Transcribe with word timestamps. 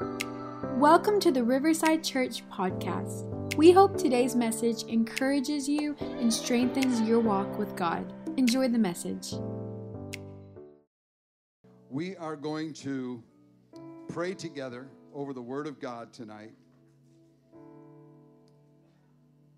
Welcome 0.00 1.20
to 1.20 1.30
the 1.30 1.44
Riverside 1.44 2.02
Church 2.02 2.42
podcast. 2.48 3.54
We 3.56 3.70
hope 3.70 3.98
today's 3.98 4.34
message 4.34 4.84
encourages 4.84 5.68
you 5.68 5.94
and 6.00 6.32
strengthens 6.32 7.02
your 7.02 7.20
walk 7.20 7.58
with 7.58 7.76
God. 7.76 8.10
Enjoy 8.38 8.66
the 8.68 8.78
message. 8.78 9.34
We 11.90 12.16
are 12.16 12.34
going 12.34 12.72
to 12.74 13.22
pray 14.08 14.32
together 14.32 14.88
over 15.12 15.34
the 15.34 15.42
Word 15.42 15.66
of 15.66 15.78
God 15.78 16.14
tonight. 16.14 16.54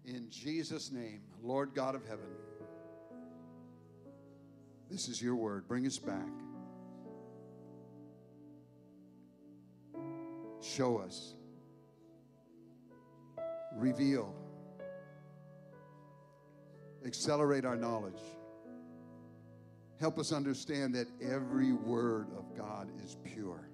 In 0.05 0.29
Jesus' 0.29 0.91
name, 0.91 1.21
Lord 1.41 1.73
God 1.73 1.95
of 1.95 2.05
heaven, 2.05 2.27
this 4.91 5.09
is 5.09 5.23
your 5.23 5.37
word. 5.37 5.69
Bring 5.69 5.87
us 5.87 5.99
back. 5.99 6.29
Show 10.63 10.99
us. 10.99 11.35
Reveal. 13.75 14.35
Accelerate 17.05 17.65
our 17.65 17.77
knowledge. 17.77 18.21
Help 19.99 20.19
us 20.19 20.33
understand 20.33 20.95
that 20.95 21.09
every 21.21 21.73
word 21.73 22.29
of 22.37 22.57
God 22.57 22.89
is 23.05 23.17
pure. 23.25 23.69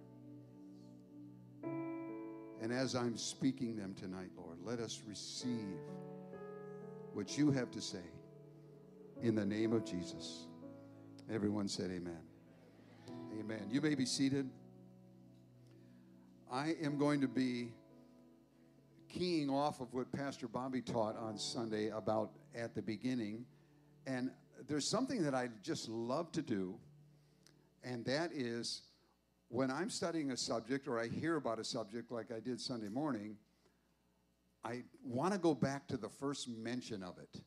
And 2.60 2.72
as 2.72 2.94
I'm 2.94 3.16
speaking 3.16 3.76
them 3.76 3.94
tonight, 3.94 4.30
Lord, 4.36 4.58
let 4.64 4.80
us 4.80 5.02
receive 5.06 5.78
what 7.12 7.38
you 7.38 7.50
have 7.50 7.70
to 7.72 7.80
say 7.80 8.04
in 9.22 9.34
the 9.34 9.44
name 9.44 9.72
of 9.72 9.84
Jesus. 9.84 10.46
Everyone 11.30 11.68
said, 11.68 11.90
Amen. 11.90 12.20
Amen. 13.38 13.68
You 13.70 13.80
may 13.80 13.94
be 13.94 14.06
seated. 14.06 14.48
I 16.50 16.76
am 16.82 16.96
going 16.96 17.20
to 17.20 17.28
be 17.28 17.72
keying 19.10 19.50
off 19.50 19.80
of 19.80 19.92
what 19.92 20.10
Pastor 20.12 20.48
Bobby 20.48 20.80
taught 20.80 21.14
on 21.18 21.36
Sunday 21.36 21.88
about 21.88 22.30
at 22.54 22.74
the 22.74 22.80
beginning. 22.80 23.44
And 24.06 24.30
there's 24.66 24.88
something 24.88 25.22
that 25.24 25.34
I 25.34 25.50
just 25.62 25.90
love 25.90 26.32
to 26.32 26.42
do, 26.42 26.76
and 27.84 28.02
that 28.06 28.30
is 28.32 28.82
when 29.48 29.70
I'm 29.70 29.90
studying 29.90 30.30
a 30.30 30.36
subject 30.36 30.88
or 30.88 30.98
I 30.98 31.08
hear 31.08 31.36
about 31.36 31.58
a 31.58 31.64
subject 31.64 32.10
like 32.10 32.32
I 32.32 32.40
did 32.40 32.60
Sunday 32.60 32.88
morning, 32.88 33.36
I 34.64 34.84
want 35.04 35.34
to 35.34 35.38
go 35.38 35.54
back 35.54 35.86
to 35.88 35.98
the 35.98 36.08
first 36.08 36.48
mention 36.48 37.02
of 37.02 37.18
it. 37.18 37.42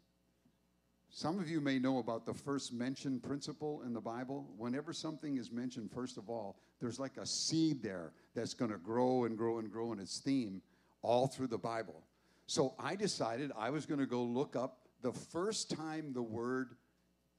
Some 1.14 1.40
of 1.40 1.50
you 1.50 1.60
may 1.60 1.78
know 1.78 2.00
about 2.00 2.26
the 2.26 2.34
first 2.34 2.72
mention 2.72 3.20
principle 3.20 3.82
in 3.86 3.94
the 3.94 4.00
Bible. 4.00 4.48
Whenever 4.58 4.94
something 4.94 5.36
is 5.36 5.52
mentioned, 5.52 5.92
first 5.92 6.18
of 6.18 6.30
all, 6.30 6.58
there's 6.80 7.02
like 7.02 7.18
a 7.18 7.26
seed 7.26 7.84
there 7.84 8.14
that's 8.34 8.54
going 8.54 8.72
to 8.72 8.78
grow 8.78 9.26
and 9.26 9.38
grow 9.38 9.60
and 9.60 9.70
grow 9.70 9.92
in 9.92 10.00
its 10.00 10.20
theme 10.20 10.62
all 11.02 11.28
through 11.28 11.48
the 11.48 11.58
Bible. 11.58 12.02
So 12.48 12.76
I 12.80 12.96
decided 12.96 13.52
I 13.58 13.72
was 13.72 13.86
going 13.86 14.00
to 14.00 14.06
go 14.06 14.24
look 14.24 14.56
up 14.56 14.88
the 15.02 15.12
first 15.12 15.70
time 15.70 16.14
the 16.14 16.22
word 16.24 16.76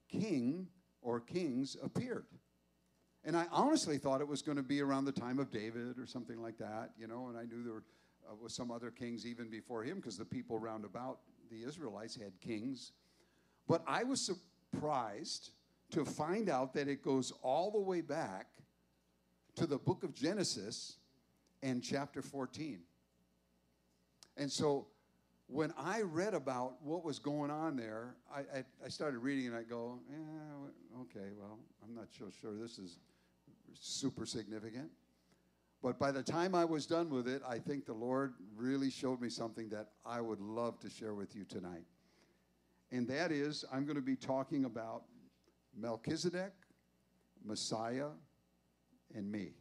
king 0.07 0.69
or 1.01 1.19
kings 1.19 1.75
appeared. 1.83 2.27
And 3.25 3.35
I 3.35 3.47
honestly 3.51 3.97
thought 3.97 4.21
it 4.21 4.29
was 4.29 4.43
going 4.43 4.57
to 4.57 4.63
be 4.63 4.83
around 4.83 5.07
the 5.07 5.13
time 5.13 5.39
of 5.39 5.51
David 5.51 5.99
or 5.99 6.07
something 6.07 6.43
like 6.43 6.59
that, 6.59 6.91
you 6.99 7.07
know, 7.07 7.29
and 7.29 7.39
I 7.39 7.45
knew 7.45 7.63
there 7.63 7.75
were, 7.75 7.85
uh, 8.31 8.35
was 8.35 8.55
some 8.55 8.71
other 8.71 8.91
kings 8.91 9.27
even 9.27 9.49
before 9.49 9.83
him 9.83 9.97
because 9.97 10.19
the 10.19 10.27
people 10.27 10.59
round 10.59 10.85
about 10.85 11.21
the 11.51 11.63
Israelites 11.63 12.17
had 12.17 12.39
kings 12.41 12.93
but 13.67 13.83
I 13.87 14.05
was 14.05 14.21
surprised 14.21 15.51
to 15.91 16.05
find 16.05 16.49
out 16.49 16.73
that 16.75 16.89
it 16.89 17.03
goes 17.03 17.33
all 17.43 17.71
the 17.71 17.81
way 17.81 18.01
back 18.01 18.47
to 19.57 19.67
the 19.67 19.79
book 19.79 20.05
of 20.05 20.15
Genesis 20.15 20.97
and 21.63 21.83
chapter 21.83 22.23
14. 22.23 22.81
And 24.37 24.51
so 24.51 24.87
when 25.47 25.73
I 25.77 26.01
read 26.01 26.33
about 26.33 26.83
what 26.83 27.05
was 27.05 27.19
going 27.19 27.51
on 27.51 27.77
there, 27.77 28.15
I, 28.35 28.41
I, 28.41 28.65
I 28.87 28.89
started 28.89 29.19
reading 29.19 29.49
and 29.49 29.57
I 29.57 29.63
go, 29.63 29.99
yeah, 30.11 31.01
okay, 31.03 31.29
well, 31.39 31.59
I'm 31.85 31.95
not 31.95 32.07
so 32.19 32.27
sure 32.41 32.53
this 32.55 32.79
is 32.79 32.99
super 33.75 34.25
significant. 34.25 34.91
But 35.83 35.99
by 35.99 36.13
the 36.13 36.23
time 36.23 36.55
I 36.55 36.65
was 36.65 36.87
done 36.87 37.11
with 37.11 37.29
it, 37.29 37.43
I 37.47 37.59
think 37.59 37.85
the 37.85 37.93
Lord 37.93 38.35
really 38.57 38.89
showed 38.89 39.21
me 39.21 39.29
something 39.29 39.69
that 39.71 39.89
I 40.07 40.21
would 40.21 40.41
love 40.41 40.79
to 40.81 40.91
share 40.91 41.13
with 41.13 41.37
you 41.37 41.45
tonight 41.45 41.85
and 42.93 43.09
that 43.09 43.33
is 43.33 43.65
I'm 43.73 43.85
going 43.85 43.97
to 43.97 44.03
be 44.03 44.15
talking 44.15 44.67
about 44.67 45.03
Melchizedek, 45.77 46.53
Messiah, 47.45 48.09
and 49.15 49.31
me. 49.31 49.53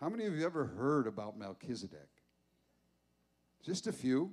How 0.00 0.08
many 0.08 0.26
of 0.26 0.36
you 0.36 0.44
ever 0.44 0.66
heard 0.66 1.06
about 1.06 1.38
Melchizedek? 1.38 2.08
Just 3.64 3.86
a 3.86 3.92
few. 3.92 4.32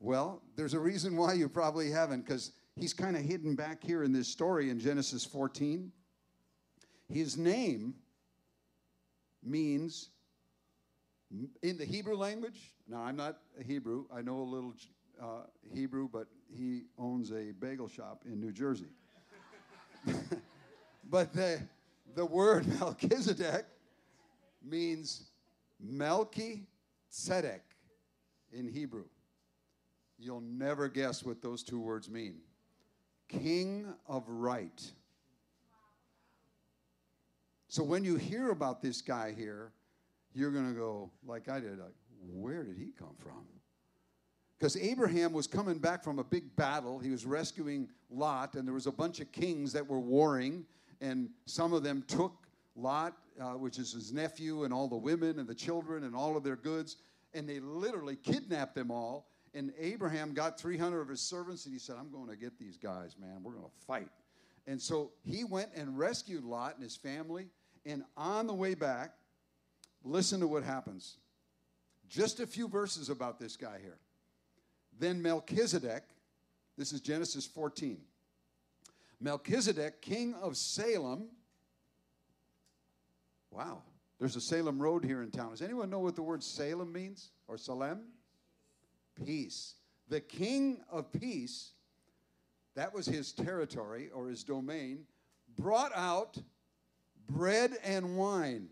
Well, 0.00 0.42
there's 0.56 0.74
a 0.74 0.80
reason 0.80 1.16
why 1.16 1.34
you 1.34 1.48
probably 1.48 1.90
haven't, 1.90 2.22
because 2.22 2.52
he's 2.74 2.92
kind 2.92 3.16
of 3.16 3.22
hidden 3.22 3.54
back 3.54 3.82
here 3.82 4.02
in 4.02 4.12
this 4.12 4.28
story 4.28 4.70
in 4.70 4.78
Genesis 4.78 5.24
14. 5.24 5.92
His 7.08 7.36
name 7.36 7.94
means, 9.42 10.10
in 11.62 11.78
the 11.78 11.84
Hebrew 11.84 12.16
language, 12.16 12.74
now 12.88 13.02
I'm 13.02 13.16
not 13.16 13.38
a 13.60 13.62
Hebrew, 13.62 14.06
I 14.14 14.22
know 14.22 14.40
a 14.40 14.42
little 14.42 14.74
uh, 15.20 15.44
Hebrew, 15.72 16.08
but 16.12 16.26
he 16.48 16.84
owns 16.98 17.30
a 17.32 17.52
bagel 17.58 17.88
shop 17.88 18.22
in 18.26 18.40
New 18.40 18.52
Jersey. 18.52 18.90
but 21.10 21.32
the, 21.32 21.60
the 22.14 22.24
word 22.24 22.66
Melchizedek 22.80 23.66
means 24.62 25.24
Melchi 25.84 26.66
Tzedek 27.12 27.60
in 28.52 28.68
Hebrew. 28.68 29.04
You'll 30.18 30.40
never 30.40 30.88
guess 30.88 31.22
what 31.22 31.42
those 31.42 31.62
two 31.62 31.80
words 31.80 32.08
mean. 32.08 32.36
King 33.28 33.86
of 34.08 34.24
right. 34.28 34.82
So 37.68 37.82
when 37.82 38.04
you 38.04 38.16
hear 38.16 38.50
about 38.50 38.80
this 38.80 39.02
guy 39.02 39.34
here, 39.36 39.72
you're 40.32 40.50
going 40.50 40.68
to 40.68 40.78
go, 40.78 41.10
like 41.26 41.48
I 41.48 41.60
did, 41.60 41.78
like, 41.78 41.94
where 42.20 42.62
did 42.62 42.76
he 42.76 42.92
come 42.98 43.14
from? 43.18 43.44
Because 44.58 44.76
Abraham 44.76 45.32
was 45.32 45.46
coming 45.46 45.78
back 45.78 46.02
from 46.02 46.18
a 46.18 46.24
big 46.24 46.54
battle. 46.56 46.98
He 46.98 47.10
was 47.10 47.26
rescuing 47.26 47.88
Lot, 48.10 48.54
and 48.54 48.66
there 48.66 48.74
was 48.74 48.86
a 48.86 48.92
bunch 48.92 49.20
of 49.20 49.30
kings 49.32 49.72
that 49.72 49.86
were 49.86 50.00
warring, 50.00 50.64
and 51.00 51.28
some 51.44 51.72
of 51.72 51.82
them 51.82 52.02
took 52.08 52.46
Lot, 52.74 53.14
uh, 53.38 53.52
which 53.52 53.78
is 53.78 53.92
his 53.92 54.12
nephew, 54.12 54.64
and 54.64 54.72
all 54.72 54.88
the 54.88 54.96
women 54.96 55.38
and 55.38 55.46
the 55.46 55.54
children 55.54 56.04
and 56.04 56.16
all 56.16 56.36
of 56.36 56.42
their 56.42 56.56
goods, 56.56 56.96
and 57.34 57.48
they 57.48 57.60
literally 57.60 58.16
kidnapped 58.16 58.74
them 58.74 58.90
all. 58.90 59.28
And 59.52 59.72
Abraham 59.78 60.32
got 60.32 60.58
300 60.58 61.00
of 61.00 61.08
his 61.08 61.20
servants, 61.20 61.66
and 61.66 61.72
he 61.72 61.78
said, 61.78 61.96
I'm 61.98 62.10
going 62.10 62.28
to 62.28 62.36
get 62.36 62.58
these 62.58 62.76
guys, 62.76 63.16
man. 63.18 63.42
We're 63.42 63.52
going 63.52 63.64
to 63.64 63.86
fight. 63.86 64.10
And 64.66 64.80
so 64.80 65.12
he 65.22 65.44
went 65.44 65.70
and 65.74 65.98
rescued 65.98 66.44
Lot 66.44 66.74
and 66.74 66.82
his 66.82 66.96
family. 66.96 67.48
And 67.84 68.04
on 68.16 68.46
the 68.46 68.54
way 68.54 68.74
back, 68.74 69.12
listen 70.02 70.40
to 70.40 70.48
what 70.48 70.62
happens. 70.62 71.18
Just 72.08 72.40
a 72.40 72.46
few 72.46 72.68
verses 72.68 73.08
about 73.08 73.38
this 73.38 73.56
guy 73.56 73.78
here. 73.80 73.98
Then 74.98 75.20
Melchizedek, 75.20 76.04
this 76.76 76.92
is 76.92 77.00
Genesis 77.00 77.46
14. 77.46 78.00
Melchizedek, 79.20 80.00
king 80.02 80.34
of 80.34 80.56
Salem. 80.56 81.28
Wow, 83.50 83.82
there's 84.18 84.36
a 84.36 84.40
Salem 84.40 84.80
Road 84.80 85.04
here 85.04 85.22
in 85.22 85.30
town. 85.30 85.50
Does 85.50 85.62
anyone 85.62 85.90
know 85.90 86.00
what 86.00 86.16
the 86.16 86.22
word 86.22 86.42
Salem 86.42 86.92
means 86.92 87.30
or 87.48 87.56
Salem? 87.56 88.00
Peace. 89.24 89.74
The 90.08 90.20
king 90.20 90.80
of 90.90 91.10
peace, 91.12 91.72
that 92.74 92.92
was 92.92 93.06
his 93.06 93.32
territory 93.32 94.10
or 94.14 94.28
his 94.28 94.44
domain, 94.44 95.06
brought 95.58 95.92
out 95.94 96.36
bread 97.28 97.72
and 97.82 98.16
wine. 98.16 98.68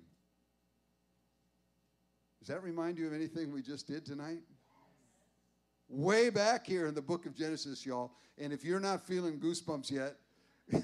Does 2.38 2.48
that 2.48 2.62
remind 2.62 2.98
you 2.98 3.06
of 3.06 3.14
anything 3.14 3.52
we 3.52 3.62
just 3.62 3.86
did 3.86 4.04
tonight? 4.04 4.40
Way 5.94 6.30
back 6.30 6.66
here 6.66 6.86
in 6.86 6.94
the 6.94 7.02
book 7.02 7.26
of 7.26 7.34
Genesis, 7.34 7.86
y'all. 7.86 8.12
And 8.38 8.52
if 8.52 8.64
you're 8.64 8.80
not 8.80 9.06
feeling 9.06 9.38
goosebumps 9.38 9.90
yet, 9.90 10.16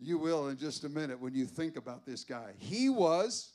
you 0.00 0.18
will 0.18 0.48
in 0.48 0.56
just 0.56 0.84
a 0.84 0.88
minute 0.88 1.20
when 1.20 1.34
you 1.34 1.46
think 1.46 1.76
about 1.76 2.04
this 2.04 2.24
guy. 2.24 2.52
He 2.58 2.88
was, 2.88 3.52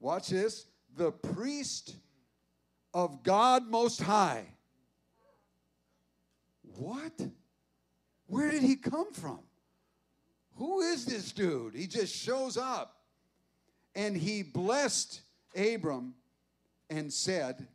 watch 0.00 0.28
this, 0.28 0.66
the 0.96 1.10
priest 1.10 1.96
of 2.92 3.22
God 3.22 3.66
Most 3.68 4.02
High. 4.02 4.44
What? 6.76 7.12
Where 8.26 8.50
did 8.50 8.62
he 8.62 8.76
come 8.76 9.12
from? 9.12 9.40
Who 10.56 10.80
is 10.80 11.06
this 11.06 11.32
dude? 11.32 11.74
He 11.74 11.86
just 11.86 12.14
shows 12.14 12.56
up. 12.56 12.96
And 13.94 14.16
he 14.16 14.42
blessed 14.42 15.20
Abram 15.56 16.14
and 16.88 17.12
said, 17.12 17.66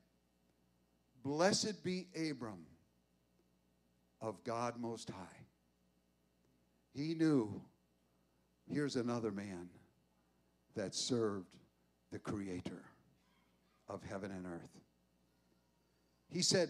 Blessed 1.27 1.83
be 1.83 2.07
Abram 2.15 2.65
of 4.21 4.41
God 4.45 4.79
Most 4.79 5.09
High. 5.09 5.45
He 6.95 7.15
knew 7.15 7.61
here's 8.71 8.95
another 8.95 9.29
man 9.29 9.67
that 10.77 10.95
served 10.95 11.53
the 12.13 12.19
creator 12.19 12.81
of 13.89 14.01
heaven 14.03 14.31
and 14.31 14.45
earth. 14.45 14.79
He 16.29 16.41
said, 16.41 16.69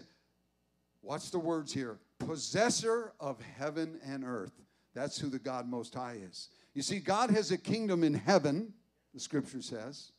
Watch 1.02 1.30
the 1.30 1.38
words 1.38 1.72
here 1.72 2.00
possessor 2.18 3.12
of 3.20 3.40
heaven 3.40 4.00
and 4.04 4.24
earth. 4.24 4.60
That's 4.92 5.20
who 5.20 5.28
the 5.28 5.38
God 5.38 5.68
Most 5.68 5.94
High 5.94 6.18
is. 6.28 6.48
You 6.74 6.82
see, 6.82 6.98
God 6.98 7.30
has 7.30 7.52
a 7.52 7.58
kingdom 7.58 8.02
in 8.02 8.14
heaven, 8.14 8.72
the 9.14 9.20
scripture 9.20 9.62
says, 9.62 10.10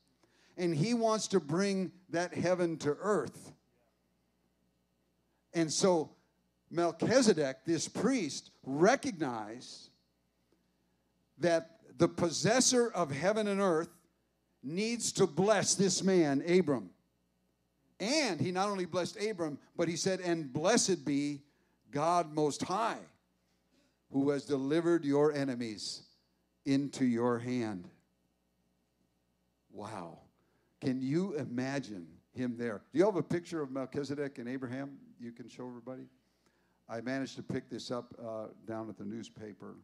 and 0.55 0.73
He 0.73 0.93
wants 0.93 1.27
to 1.27 1.41
bring 1.41 1.91
that 2.11 2.33
heaven 2.33 2.77
to 2.77 2.95
earth. 3.01 3.51
And 5.53 5.71
so 5.71 6.11
Melchizedek, 6.69 7.57
this 7.65 7.87
priest, 7.87 8.51
recognized 8.63 9.89
that 11.39 11.79
the 11.97 12.07
possessor 12.07 12.89
of 12.89 13.11
heaven 13.11 13.47
and 13.47 13.59
earth 13.59 13.89
needs 14.63 15.11
to 15.13 15.27
bless 15.27 15.75
this 15.75 16.03
man, 16.03 16.43
Abram. 16.47 16.89
And 17.99 18.39
he 18.39 18.51
not 18.51 18.69
only 18.69 18.85
blessed 18.85 19.21
Abram, 19.21 19.57
but 19.75 19.87
he 19.87 19.95
said, 19.95 20.21
And 20.21 20.51
blessed 20.51 21.05
be 21.05 21.41
God 21.91 22.31
Most 22.33 22.63
High, 22.63 22.99
who 24.11 24.29
has 24.29 24.45
delivered 24.45 25.03
your 25.03 25.33
enemies 25.33 26.03
into 26.65 27.05
your 27.05 27.39
hand. 27.39 27.87
Wow. 29.71 30.19
Can 30.81 31.01
you 31.01 31.35
imagine 31.35 32.07
him 32.33 32.55
there? 32.57 32.81
Do 32.93 32.99
you 32.99 33.05
have 33.05 33.17
a 33.17 33.23
picture 33.23 33.61
of 33.61 33.71
Melchizedek 33.71 34.37
and 34.37 34.47
Abraham 34.47 34.97
you 35.19 35.31
can 35.31 35.49
show 35.49 35.67
everybody? 35.67 36.07
I 36.87 37.01
managed 37.01 37.35
to 37.35 37.43
pick 37.43 37.69
this 37.69 37.91
up 37.91 38.13
uh, 38.19 38.47
down 38.65 38.89
at 38.89 38.97
the 38.97 39.05
newspaper 39.05 39.75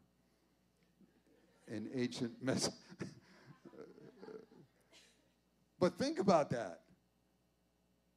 in 1.67 1.89
ancient 1.93 2.31
Mes- 2.41 2.69
but 5.79 5.97
think 5.99 6.19
about 6.19 6.49
that. 6.51 6.81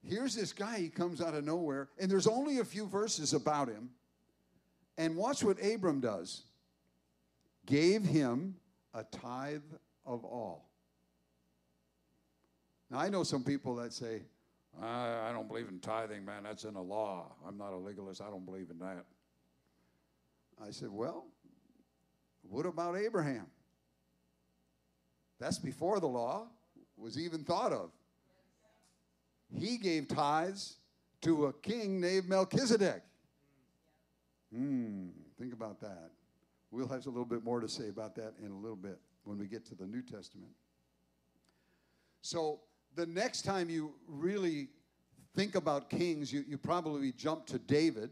Here's 0.03 0.35
this 0.35 0.53
guy, 0.53 0.79
he 0.79 0.89
comes 0.89 1.21
out 1.21 1.35
of 1.35 1.45
nowhere, 1.45 1.89
and 1.99 2.11
there's 2.11 2.27
only 2.27 2.59
a 2.59 2.65
few 2.65 2.87
verses 2.87 3.35
about 3.35 3.69
him. 3.69 3.91
And 4.97 5.17
watch 5.17 5.45
what 5.45 5.59
Abram 5.63 6.01
does 6.01 6.45
gave 7.67 8.05
him 8.05 8.57
a 8.95 9.05
tithe 9.05 9.63
of 10.07 10.25
all. 10.25 10.71
Now, 12.91 12.99
I 12.99 13.09
know 13.11 13.23
some 13.23 13.45
people 13.45 13.77
that 13.77 13.93
say, 13.93 14.23
I, 14.81 15.29
I 15.29 15.33
don't 15.33 15.49
believe 15.49 15.69
in 15.69 15.81
tithing, 15.81 16.25
man. 16.25 16.45
That's 16.45 16.65
in 16.65 16.75
the 16.75 16.83
law. 16.83 17.33
I'm 17.47 17.59
not 17.59 17.73
a 17.73 17.77
legalist. 17.77 18.21
I 18.21 18.31
don't 18.31 18.45
believe 18.45 18.71
in 18.71 18.79
that. 18.79 19.05
I 20.65 20.71
said, 20.71 20.91
Well, 20.91 21.27
what 22.43 22.67
about 22.67 22.97
Abraham? 22.97 23.47
That's 25.39 25.59
before 25.59 26.01
the 26.01 26.07
law 26.07 26.49
was 26.97 27.19
even 27.19 27.45
thought 27.45 27.73
of. 27.73 27.91
He 29.57 29.79
gave 29.79 30.09
tithes 30.09 30.79
to 31.23 31.47
a 31.47 31.53
king 31.53 32.01
named 32.01 32.29
Melchizedek. 32.29 33.03
Hmm, 34.55 35.09
think 35.39 35.53
about 35.53 35.81
that. 35.81 36.11
We'll 36.71 36.89
have 36.89 37.07
a 37.07 37.11
little 37.11 37.25
bit 37.25 37.45
more 37.45 37.61
to 37.61 37.69
say 37.69 37.89
about 37.89 38.15
that 38.17 38.35
in 38.45 38.51
a 38.51 38.57
little 38.57 38.77
bit 38.77 38.99
when 39.25 39.39
we 39.39 39.47
get 39.47 39.65
to 39.67 39.75
the 39.75 39.87
New 39.87 40.03
Testament. 40.03 40.53
So, 42.21 42.61
the 42.99 43.07
next 43.07 43.43
time 43.43 43.71
you 43.71 43.95
really 44.09 44.67
think 45.37 45.55
about 45.55 45.89
kings, 45.89 46.33
you, 46.33 46.45
you 46.49 46.59
probably 46.59 47.13
jump 47.13 47.47
to 47.47 47.59
David, 47.61 48.11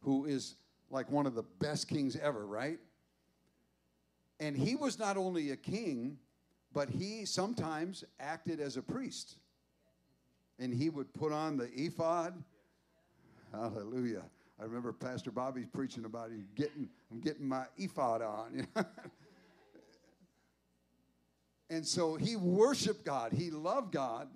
who 0.00 0.24
is 0.24 0.56
like 0.90 1.08
one 1.12 1.26
of 1.26 1.36
the 1.36 1.44
best 1.60 1.86
kings 1.86 2.16
ever, 2.16 2.44
right? 2.44 2.80
And 4.40 4.56
he 4.56 4.74
was 4.74 4.98
not 4.98 5.16
only 5.16 5.52
a 5.52 5.56
king, 5.56 6.18
but 6.74 6.88
he 6.88 7.24
sometimes 7.24 8.02
acted 8.18 8.58
as 8.58 8.76
a 8.76 8.82
priest. 8.82 9.36
And 10.58 10.74
he 10.74 10.90
would 10.90 11.14
put 11.14 11.30
on 11.30 11.56
the 11.56 11.70
ephod. 11.72 12.34
Hallelujah. 13.52 14.24
I 14.58 14.64
remember 14.64 14.92
Pastor 14.92 15.30
Bobby 15.30 15.66
preaching 15.72 16.04
about 16.04 16.32
he 16.32 16.42
getting, 16.56 16.88
I'm 17.12 17.20
getting 17.20 17.46
my 17.46 17.66
ephod 17.78 18.22
on. 18.22 18.66
and 21.68 21.86
so 21.86 22.16
he 22.16 22.36
worshiped 22.36 23.04
God. 23.04 23.32
He 23.32 23.50
loved 23.50 23.92
God. 23.92 24.28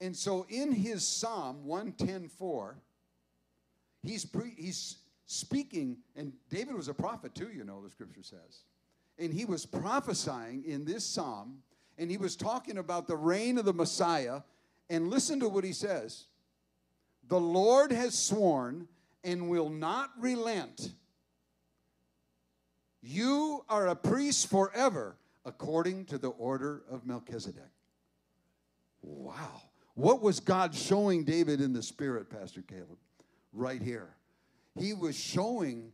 And 0.00 0.14
so 0.14 0.46
in 0.48 0.72
his 0.72 1.06
Psalm 1.06 1.62
110.4, 1.66 2.74
he's, 4.02 4.24
pre, 4.24 4.52
he's 4.56 4.98
speaking, 5.26 5.98
and 6.16 6.32
David 6.50 6.74
was 6.74 6.88
a 6.88 6.94
prophet 6.94 7.34
too, 7.34 7.50
you 7.54 7.64
know, 7.64 7.82
the 7.82 7.90
scripture 7.90 8.22
says. 8.22 8.64
And 9.18 9.32
he 9.32 9.44
was 9.44 9.64
prophesying 9.64 10.64
in 10.64 10.84
this 10.84 11.04
psalm, 11.04 11.58
and 11.96 12.10
he 12.10 12.16
was 12.16 12.36
talking 12.36 12.78
about 12.78 13.06
the 13.06 13.16
reign 13.16 13.58
of 13.58 13.64
the 13.64 13.72
Messiah. 13.72 14.40
And 14.90 15.08
listen 15.08 15.40
to 15.40 15.48
what 15.48 15.64
he 15.64 15.72
says 15.72 16.26
The 17.28 17.40
Lord 17.40 17.92
has 17.92 18.18
sworn 18.18 18.88
and 19.22 19.48
will 19.48 19.70
not 19.70 20.10
relent. 20.18 20.92
You 23.00 23.64
are 23.68 23.88
a 23.88 23.96
priest 23.96 24.50
forever, 24.50 25.16
according 25.44 26.06
to 26.06 26.18
the 26.18 26.28
order 26.28 26.82
of 26.90 27.06
Melchizedek. 27.06 27.62
Wow. 29.02 29.62
What 29.94 30.22
was 30.22 30.40
God 30.40 30.74
showing 30.74 31.24
David 31.24 31.60
in 31.60 31.72
the 31.72 31.82
spirit, 31.82 32.30
Pastor 32.30 32.62
Caleb? 32.62 32.98
Right 33.52 33.82
here. 33.82 34.16
He 34.78 34.92
was 34.92 35.16
showing 35.16 35.92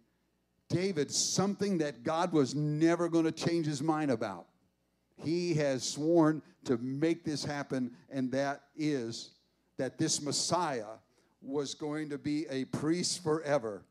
David 0.69 1.11
something 1.11 1.79
that 1.79 2.03
God 2.03 2.33
was 2.33 2.55
never 2.55 3.09
going 3.09 3.25
to 3.25 3.33
change 3.33 3.67
his 3.67 3.83
mind 3.83 4.11
about. 4.11 4.47
He 5.23 5.53
has 5.55 5.83
sworn 5.83 6.41
to 6.65 6.79
make 6.79 7.25
this 7.25 7.45
happen, 7.45 7.91
and 8.09 8.33
that 8.33 8.63
is 8.77 9.31
that 9.77 9.99
this 9.99 10.23
Messiah 10.23 10.97
was 11.43 11.75
going 11.75 12.09
to 12.11 12.19
be 12.19 12.47
a 12.49 12.65
priest 12.67 13.23
forever 13.23 13.83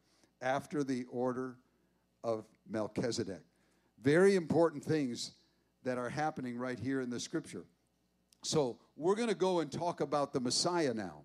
after 0.42 0.84
the 0.84 1.06
order 1.12 1.58
of 2.24 2.46
Melchizedek. 2.68 3.42
Very 4.02 4.36
important 4.36 4.84
things 4.84 5.34
that 5.90 5.98
are 5.98 6.10
happening 6.10 6.56
right 6.56 6.78
here 6.78 7.02
in 7.02 7.10
the 7.10 7.20
scripture. 7.20 7.66
So, 8.44 8.78
we're 8.96 9.16
going 9.16 9.30
to 9.30 9.36
go 9.36 9.60
and 9.60 9.72
talk 9.72 10.02
about 10.02 10.34
the 10.34 10.40
Messiah 10.40 10.94
now. 10.94 11.24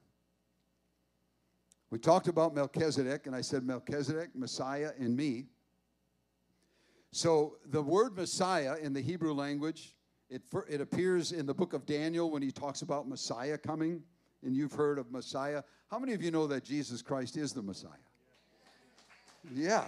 We 1.91 1.99
talked 1.99 2.29
about 2.29 2.55
Melchizedek, 2.55 3.27
and 3.27 3.37
I 3.37 3.43
said 3.43 3.63
Melchizedek, 3.63 4.31
Messiah, 4.35 4.93
and 4.99 5.15
me. 5.15 5.49
So 7.13 7.59
the 7.67 7.83
word 7.83 8.17
Messiah 8.17 8.77
in 8.81 8.95
the 8.95 9.03
Hebrew 9.03 9.35
language, 9.35 9.95
it, 10.31 10.43
it 10.67 10.81
appears 10.81 11.33
in 11.33 11.45
the 11.45 11.55
book 11.55 11.75
of 11.75 11.85
Daniel 11.85 12.31
when 12.31 12.41
he 12.41 12.51
talks 12.51 12.81
about 12.81 13.07
Messiah 13.07 13.59
coming, 13.59 14.03
and 14.43 14.57
you've 14.57 14.73
heard 14.73 14.99
of 14.99 15.13
Messiah. 15.13 15.63
How 15.91 15.99
many 15.99 16.15
of 16.15 16.23
you 16.23 16.31
know 16.31 16.47
that 16.47 16.65
Jesus 16.65 17.03
Christ 17.03 17.37
is 17.37 17.53
the 17.53 17.63
Messiah? 17.63 17.91
Yeah. 19.55 19.85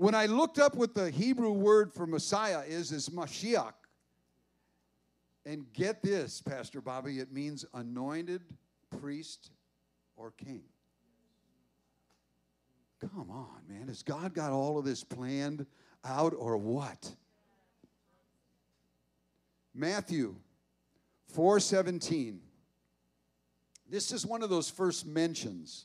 When 0.00 0.14
I 0.14 0.24
looked 0.24 0.58
up 0.58 0.76
what 0.76 0.94
the 0.94 1.10
Hebrew 1.10 1.52
word 1.52 1.92
for 1.92 2.06
Messiah 2.06 2.62
is, 2.66 2.90
is 2.90 3.10
Mashiach. 3.10 3.74
And 5.44 5.70
get 5.74 6.02
this, 6.02 6.40
Pastor 6.40 6.80
Bobby, 6.80 7.18
it 7.18 7.30
means 7.30 7.66
anointed 7.74 8.40
priest 8.98 9.50
or 10.16 10.30
king. 10.30 10.62
Come 13.02 13.30
on, 13.30 13.60
man. 13.68 13.88
Has 13.88 14.02
God 14.02 14.32
got 14.32 14.52
all 14.52 14.78
of 14.78 14.86
this 14.86 15.04
planned 15.04 15.66
out 16.02 16.32
or 16.34 16.56
what? 16.56 17.14
Matthew 19.74 20.34
4:17. 21.36 22.40
This 23.86 24.12
is 24.12 24.24
one 24.24 24.42
of 24.42 24.48
those 24.48 24.70
first 24.70 25.04
mentions. 25.04 25.84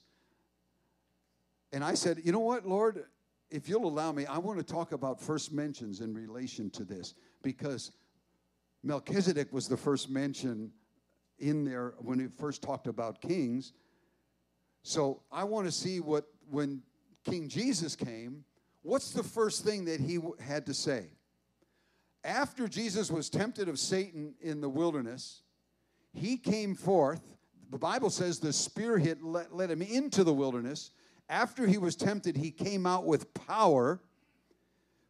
And 1.74 1.84
I 1.84 1.96
said, 1.96 2.22
"You 2.24 2.32
know 2.32 2.40
what, 2.40 2.66
Lord, 2.66 3.10
if 3.50 3.70
you'll 3.70 3.88
allow 3.88 4.12
me, 4.12 4.26
I 4.26 4.38
want 4.38 4.58
to 4.60 4.64
talk 4.64 4.92
about 4.92 5.22
first 5.22 5.54
mentions 5.54 6.02
in 6.02 6.14
relation 6.14 6.70
to 6.72 6.84
this 6.84 7.14
because 7.44 7.92
Melchizedek 8.84 9.52
was 9.52 9.68
the 9.68 9.78
first 9.78 10.10
mention 10.10 10.72
in 11.40 11.64
there 11.64 11.96
when 12.00 12.20
he 12.20 12.28
first 12.28 12.62
talked 12.62 12.88
about 12.88 13.22
kings. 13.22 13.74
So 14.84 15.22
I 15.32 15.44
want 15.44 15.66
to 15.66 15.72
see 15.72 16.00
what 16.00 16.26
when 16.50 16.82
King 17.24 17.50
Jesus 17.50 17.96
came, 17.96 18.46
what's 18.84 19.12
the 19.12 19.24
first 19.24 19.66
thing 19.66 19.86
that 19.86 20.00
he 20.00 20.20
had 20.40 20.66
to 20.68 20.74
say? 20.74 21.08
After 22.24 22.68
Jesus 22.68 23.12
was 23.12 23.30
tempted 23.30 23.68
of 23.68 23.80
Satan 23.80 24.34
in 24.42 24.62
the 24.62 24.70
wilderness, 24.70 25.42
he 26.14 26.38
came 26.38 26.76
forth. 26.76 27.22
The 27.72 27.78
Bible 27.78 28.10
says 28.10 28.40
the 28.40 28.54
Spirit 28.54 29.24
let, 29.24 29.54
led 29.54 29.72
him 29.72 29.82
into 29.82 30.24
the 30.24 30.34
wilderness. 30.34 30.92
After 31.30 31.66
he 31.66 31.78
was 31.78 31.96
tempted, 31.96 32.38
he 32.38 32.52
came 32.52 32.86
out 32.86 33.06
with 33.06 33.34
power. 33.34 34.02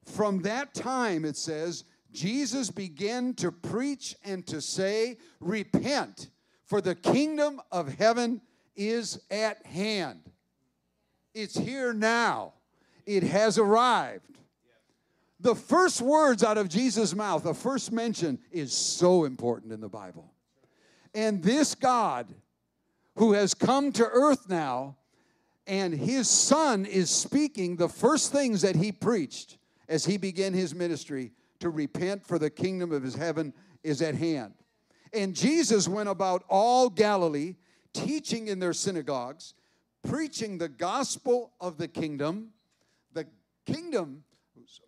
From 0.05 0.41
that 0.43 0.73
time, 0.73 1.25
it 1.25 1.35
says, 1.35 1.83
Jesus 2.11 2.71
began 2.71 3.33
to 3.35 3.51
preach 3.51 4.15
and 4.23 4.45
to 4.47 4.61
say, 4.61 5.17
Repent, 5.39 6.29
for 6.65 6.79
the 6.79 6.95
kingdom 6.95 7.61
of 7.71 7.93
heaven 7.95 8.41
is 8.75 9.19
at 9.29 9.65
hand. 9.65 10.21
It's 11.33 11.57
here 11.57 11.93
now. 11.93 12.53
It 13.05 13.23
has 13.23 13.57
arrived. 13.57 14.37
the 15.39 15.53
first 15.53 16.01
words 16.01 16.43
out 16.43 16.57
of 16.57 16.69
Jesus' 16.69 17.13
mouth, 17.13 17.43
the 17.43 17.53
first 17.53 17.91
mention, 17.91 18.39
is 18.51 18.73
so 18.73 19.25
important 19.25 19.73
in 19.73 19.81
the 19.81 19.89
Bible. 19.89 20.33
And 21.13 21.43
this 21.43 21.75
God 21.75 22.33
who 23.15 23.33
has 23.33 23.53
come 23.53 23.91
to 23.93 24.05
earth 24.05 24.49
now, 24.49 24.97
and 25.67 25.93
his 25.93 26.29
son 26.29 26.85
is 26.85 27.09
speaking 27.09 27.75
the 27.75 27.89
first 27.89 28.31
things 28.31 28.61
that 28.61 28.75
he 28.75 28.91
preached 28.91 29.57
as 29.87 30.05
he 30.05 30.17
began 30.17 30.53
his 30.53 30.75
ministry 30.75 31.31
to 31.59 31.69
repent 31.69 32.25
for 32.25 32.37
the 32.37 32.49
kingdom 32.49 32.91
of 32.91 33.03
his 33.03 33.15
heaven 33.15 33.53
is 33.83 34.01
at 34.01 34.15
hand. 34.15 34.53
And 35.13 35.33
Jesus 35.33 35.87
went 35.87 36.09
about 36.09 36.43
all 36.49 36.89
Galilee, 36.89 37.55
teaching 37.93 38.47
in 38.47 38.59
their 38.59 38.73
synagogues, 38.73 39.53
preaching 40.07 40.57
the 40.57 40.67
gospel 40.67 41.53
of 41.61 41.77
the 41.77 41.87
kingdom. 41.87 42.49
The 43.13 43.25
kingdom 43.65 44.23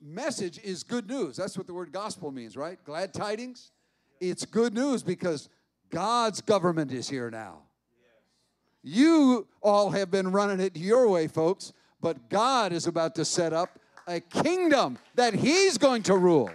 message 0.02 0.60
is 0.64 0.84
good 0.84 1.08
news. 1.08 1.38
That's 1.38 1.58
what 1.58 1.68
the 1.68 1.74
word 1.74 1.92
gospel 1.92 2.32
means, 2.32 2.58
right? 2.58 2.84
Glad 2.84 3.14
tidings. 3.14 3.72
It's 4.20 4.46
good 4.46 4.74
news 4.74 5.04
because 5.04 5.50
God's 5.90 6.42
government 6.42 6.92
is 6.92 7.08
here 7.08 7.30
now. 7.32 7.67
You 8.90 9.48
all 9.62 9.90
have 9.90 10.10
been 10.10 10.32
running 10.32 10.62
it 10.62 10.78
your 10.78 11.10
way, 11.10 11.28
folks, 11.28 11.74
but 12.00 12.30
God 12.30 12.72
is 12.72 12.88
about 12.88 13.16
to 13.16 13.26
set 13.26 13.52
up 13.52 13.78
a 14.08 14.22
kingdom 14.22 14.98
that 15.16 15.34
He's 15.34 15.78
going 15.78 16.04
to 16.04 16.16
rule. 16.16 16.50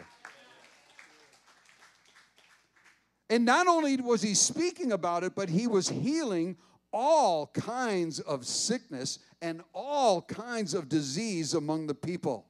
And 3.28 3.44
not 3.44 3.66
only 3.66 3.98
was 3.98 4.22
He 4.22 4.32
speaking 4.32 4.92
about 4.92 5.24
it, 5.24 5.34
but 5.34 5.50
He 5.50 5.66
was 5.66 5.90
healing 5.90 6.56
all 6.90 7.48
kinds 7.48 8.18
of 8.20 8.46
sickness 8.46 9.18
and 9.42 9.60
all 9.74 10.22
kinds 10.22 10.72
of 10.72 10.88
disease 10.88 11.52
among 11.52 11.86
the 11.86 11.94
people. 11.94 12.46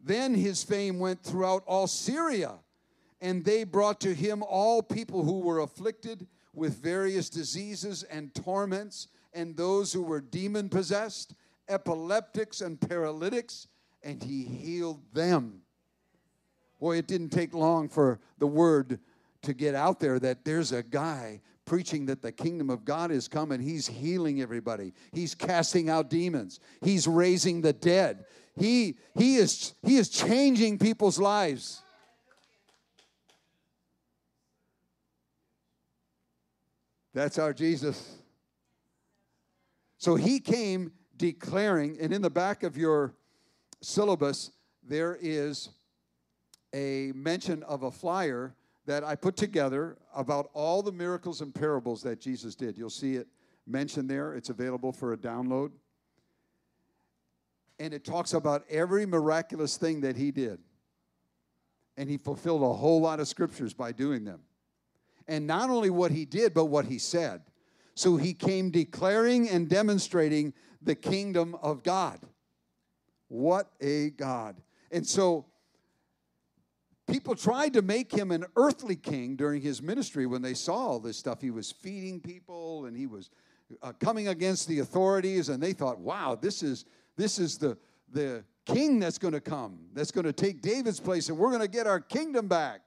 Then 0.00 0.34
his 0.34 0.64
fame 0.64 0.98
went 0.98 1.22
throughout 1.22 1.62
all 1.66 1.86
Syria, 1.86 2.54
and 3.20 3.44
they 3.44 3.62
brought 3.62 4.00
to 4.00 4.12
him 4.12 4.42
all 4.42 4.82
people 4.82 5.22
who 5.22 5.38
were 5.38 5.60
afflicted 5.60 6.26
with 6.56 6.82
various 6.82 7.30
diseases 7.30 8.02
and 8.04 8.34
torments, 8.34 9.08
and 9.34 9.56
those 9.56 9.92
who 9.92 10.02
were 10.02 10.20
demon 10.20 10.68
possessed, 10.68 11.34
epileptics, 11.68 12.62
and 12.62 12.80
paralytics, 12.80 13.68
and 14.02 14.22
he 14.22 14.44
healed 14.44 15.02
them. 15.12 15.60
Boy, 16.80 16.96
it 16.96 17.06
didn't 17.06 17.30
take 17.30 17.54
long 17.54 17.88
for 17.88 18.18
the 18.38 18.46
word 18.46 18.98
to 19.42 19.54
get 19.54 19.74
out 19.74 20.00
there 20.00 20.18
that 20.18 20.44
there's 20.44 20.72
a 20.72 20.82
guy 20.82 21.40
preaching 21.66 22.06
that 22.06 22.22
the 22.22 22.32
kingdom 22.32 22.70
of 22.70 22.84
God 22.84 23.10
is 23.10 23.28
coming. 23.28 23.60
He's 23.60 23.86
healing 23.86 24.40
everybody. 24.40 24.94
He's 25.12 25.34
casting 25.34 25.90
out 25.90 26.08
demons. 26.08 26.60
He's 26.80 27.06
raising 27.06 27.60
the 27.60 27.72
dead. 27.72 28.24
He, 28.58 28.96
he, 29.18 29.36
is, 29.36 29.74
he 29.82 29.96
is 29.96 30.08
changing 30.08 30.78
people's 30.78 31.18
lives. 31.18 31.82
That's 37.16 37.38
our 37.38 37.54
Jesus. 37.54 38.18
So 39.96 40.16
he 40.16 40.38
came 40.38 40.92
declaring, 41.16 41.96
and 41.98 42.12
in 42.12 42.20
the 42.20 42.28
back 42.28 42.62
of 42.62 42.76
your 42.76 43.14
syllabus, 43.80 44.50
there 44.86 45.16
is 45.18 45.70
a 46.74 47.12
mention 47.14 47.62
of 47.62 47.84
a 47.84 47.90
flyer 47.90 48.54
that 48.84 49.02
I 49.02 49.16
put 49.16 49.34
together 49.34 49.96
about 50.14 50.50
all 50.52 50.82
the 50.82 50.92
miracles 50.92 51.40
and 51.40 51.54
parables 51.54 52.02
that 52.02 52.20
Jesus 52.20 52.54
did. 52.54 52.76
You'll 52.76 52.90
see 52.90 53.14
it 53.14 53.28
mentioned 53.66 54.10
there. 54.10 54.34
It's 54.34 54.50
available 54.50 54.92
for 54.92 55.14
a 55.14 55.16
download. 55.16 55.70
And 57.78 57.94
it 57.94 58.04
talks 58.04 58.34
about 58.34 58.62
every 58.68 59.06
miraculous 59.06 59.78
thing 59.78 60.02
that 60.02 60.16
he 60.16 60.32
did. 60.32 60.58
And 61.96 62.10
he 62.10 62.18
fulfilled 62.18 62.62
a 62.62 62.74
whole 62.74 63.00
lot 63.00 63.20
of 63.20 63.26
scriptures 63.26 63.72
by 63.72 63.92
doing 63.92 64.22
them. 64.24 64.40
And 65.28 65.46
not 65.46 65.70
only 65.70 65.90
what 65.90 66.10
he 66.10 66.24
did, 66.24 66.54
but 66.54 66.66
what 66.66 66.86
he 66.86 66.98
said. 66.98 67.42
So 67.94 68.16
he 68.16 68.34
came 68.34 68.70
declaring 68.70 69.48
and 69.48 69.68
demonstrating 69.68 70.52
the 70.82 70.94
kingdom 70.94 71.56
of 71.62 71.82
God. 71.82 72.20
What 73.28 73.70
a 73.80 74.10
God. 74.10 74.56
And 74.92 75.06
so 75.06 75.46
people 77.08 77.34
tried 77.34 77.72
to 77.72 77.82
make 77.82 78.12
him 78.12 78.30
an 78.30 78.44
earthly 78.56 78.96
king 78.96 79.34
during 79.36 79.62
his 79.62 79.82
ministry 79.82 80.26
when 80.26 80.42
they 80.42 80.54
saw 80.54 80.76
all 80.76 81.00
this 81.00 81.16
stuff. 81.16 81.40
He 81.40 81.50
was 81.50 81.72
feeding 81.72 82.20
people 82.20 82.84
and 82.86 82.96
he 82.96 83.06
was 83.06 83.30
uh, 83.82 83.92
coming 83.98 84.28
against 84.28 84.68
the 84.68 84.78
authorities, 84.78 85.48
and 85.48 85.60
they 85.60 85.72
thought, 85.72 85.98
wow, 85.98 86.38
this 86.40 86.62
is, 86.62 86.84
this 87.16 87.38
is 87.38 87.58
the, 87.58 87.76
the 88.12 88.44
king 88.64 89.00
that's 89.00 89.18
going 89.18 89.34
to 89.34 89.40
come, 89.40 89.78
that's 89.92 90.12
going 90.12 90.24
to 90.24 90.32
take 90.32 90.62
David's 90.62 91.00
place, 91.00 91.28
and 91.28 91.36
we're 91.36 91.50
going 91.50 91.62
to 91.62 91.68
get 91.68 91.86
our 91.86 92.00
kingdom 92.00 92.46
back. 92.46 92.82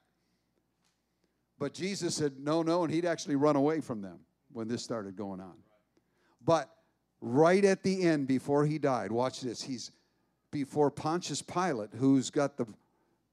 But 1.60 1.74
Jesus 1.74 2.16
said, 2.16 2.40
no, 2.40 2.64
no, 2.64 2.84
and 2.84 2.94
he'd 2.94 3.06
actually 3.06 3.36
run 3.36 3.56
away 3.56 3.82
from 3.82 4.02
them 4.02 4.20
when 4.52 4.68
this 4.68 4.84
started 4.84 5.16
going 5.16 5.42
on. 5.42 5.56
But 6.44 6.70
right 7.22 7.64
at 7.66 7.84
the 7.84 8.04
end, 8.04 8.28
before 8.28 8.66
he 8.66 8.80
died, 8.80 9.12
watch 9.12 9.42
this, 9.42 9.62
he's 9.62 9.92
before 10.52 10.90
Pontius 10.90 11.42
Pilate, 11.42 11.90
who's 11.94 12.30
got 12.32 12.58
the 12.58 12.66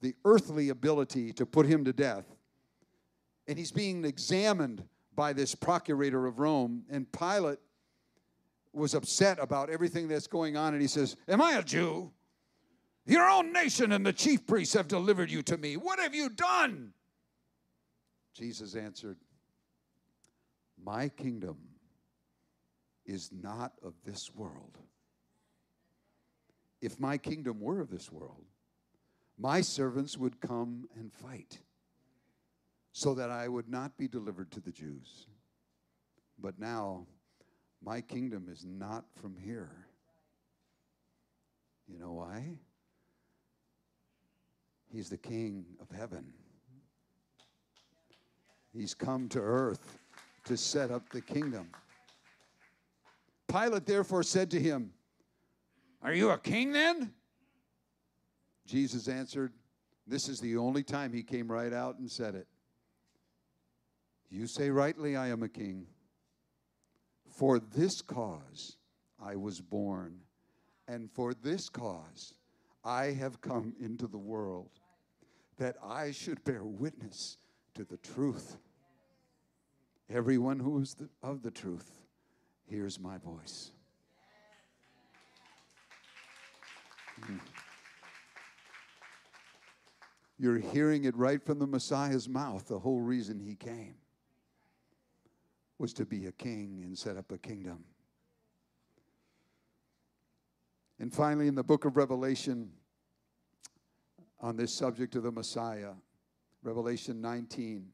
the 0.00 0.14
earthly 0.24 0.68
ability 0.68 1.32
to 1.32 1.46
put 1.46 1.66
him 1.66 1.84
to 1.84 1.92
death. 1.92 2.26
And 3.48 3.58
he's 3.58 3.72
being 3.72 4.04
examined 4.04 4.84
by 5.14 5.32
this 5.32 5.54
procurator 5.54 6.26
of 6.26 6.38
Rome. 6.38 6.84
And 6.90 7.10
Pilate 7.12 7.58
was 8.72 8.94
upset 8.94 9.38
about 9.40 9.70
everything 9.70 10.08
that's 10.08 10.26
going 10.26 10.56
on. 10.56 10.74
And 10.74 10.82
he 10.82 10.88
says, 10.88 11.16
Am 11.28 11.40
I 11.40 11.52
a 11.52 11.62
Jew? 11.62 12.12
Your 13.06 13.28
own 13.28 13.52
nation 13.52 13.92
and 13.92 14.04
the 14.04 14.12
chief 14.12 14.46
priests 14.46 14.74
have 14.74 14.88
delivered 14.88 15.30
you 15.30 15.42
to 15.42 15.56
me. 15.56 15.76
What 15.76 16.00
have 16.00 16.14
you 16.14 16.28
done? 16.28 16.92
Jesus 18.36 18.74
answered, 18.74 19.16
My 20.82 21.08
kingdom 21.08 21.56
is 23.06 23.30
not 23.32 23.72
of 23.82 23.94
this 24.04 24.30
world. 24.34 24.76
If 26.82 27.00
my 27.00 27.16
kingdom 27.16 27.60
were 27.60 27.80
of 27.80 27.90
this 27.90 28.12
world, 28.12 28.44
my 29.38 29.60
servants 29.60 30.18
would 30.18 30.40
come 30.40 30.86
and 30.96 31.12
fight 31.12 31.60
so 32.92 33.14
that 33.14 33.30
I 33.30 33.48
would 33.48 33.68
not 33.68 33.96
be 33.96 34.08
delivered 34.08 34.50
to 34.52 34.60
the 34.60 34.72
Jews. 34.72 35.26
But 36.38 36.58
now, 36.58 37.06
my 37.82 38.00
kingdom 38.00 38.48
is 38.50 38.64
not 38.64 39.04
from 39.20 39.36
here. 39.36 39.70
You 41.88 41.98
know 41.98 42.12
why? 42.12 42.58
He's 44.92 45.08
the 45.08 45.18
king 45.18 45.64
of 45.80 45.96
heaven. 45.96 46.32
He's 48.76 48.94
come 48.94 49.28
to 49.30 49.40
earth 49.40 49.98
to 50.44 50.56
set 50.56 50.90
up 50.90 51.08
the 51.08 51.22
kingdom. 51.22 51.70
Pilate 53.48 53.86
therefore 53.86 54.22
said 54.22 54.50
to 54.50 54.60
him, 54.60 54.92
Are 56.02 56.12
you 56.12 56.30
a 56.30 56.38
king 56.38 56.72
then? 56.72 57.12
Jesus 58.66 59.08
answered, 59.08 59.52
This 60.06 60.28
is 60.28 60.40
the 60.40 60.56
only 60.58 60.82
time 60.82 61.12
he 61.12 61.22
came 61.22 61.50
right 61.50 61.72
out 61.72 61.98
and 61.98 62.10
said 62.10 62.34
it. 62.34 62.46
You 64.30 64.46
say 64.46 64.70
rightly, 64.70 65.16
I 65.16 65.28
am 65.28 65.42
a 65.42 65.48
king. 65.48 65.86
For 67.28 67.58
this 67.58 68.02
cause 68.02 68.76
I 69.22 69.36
was 69.36 69.60
born, 69.60 70.18
and 70.86 71.10
for 71.10 71.32
this 71.32 71.68
cause 71.68 72.34
I 72.84 73.06
have 73.06 73.40
come 73.40 73.74
into 73.80 74.06
the 74.06 74.18
world, 74.18 74.70
that 75.58 75.76
I 75.82 76.10
should 76.10 76.44
bear 76.44 76.64
witness 76.64 77.38
to 77.76 77.84
the 77.84 77.98
truth. 77.98 78.56
Everyone 80.08 80.58
who 80.58 80.80
is 80.80 80.94
the, 80.94 81.10
of 81.22 81.42
the 81.42 81.50
truth 81.50 82.00
hears 82.64 82.98
my 82.98 83.18
voice. 83.18 83.70
Mm. 87.20 87.38
You're 90.38 90.58
hearing 90.58 91.04
it 91.04 91.14
right 91.16 91.44
from 91.44 91.58
the 91.58 91.66
Messiah's 91.66 92.30
mouth. 92.30 92.66
The 92.66 92.78
whole 92.78 93.00
reason 93.00 93.38
he 93.38 93.54
came 93.54 93.96
was 95.78 95.92
to 95.94 96.06
be 96.06 96.26
a 96.26 96.32
king 96.32 96.80
and 96.82 96.96
set 96.96 97.18
up 97.18 97.30
a 97.30 97.36
kingdom. 97.36 97.84
And 100.98 101.12
finally, 101.12 101.46
in 101.46 101.54
the 101.54 101.62
book 101.62 101.84
of 101.84 101.98
Revelation, 101.98 102.70
on 104.40 104.56
this 104.56 104.72
subject 104.72 105.14
of 105.14 105.24
the 105.24 105.32
Messiah, 105.32 105.92
Revelation 106.66 107.20
19, 107.20 107.86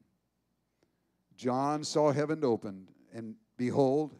John 1.37 1.83
saw 1.83 2.11
heaven 2.11 2.43
opened, 2.43 2.89
and 3.13 3.35
behold, 3.55 4.15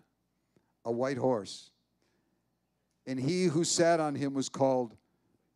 a 0.86 0.92
white 0.92 1.18
horse. 1.18 1.72
And 3.06 3.20
he 3.20 3.46
who 3.46 3.64
sat 3.64 4.00
on 4.00 4.16
him 4.16 4.34
was 4.34 4.50
called 4.50 4.96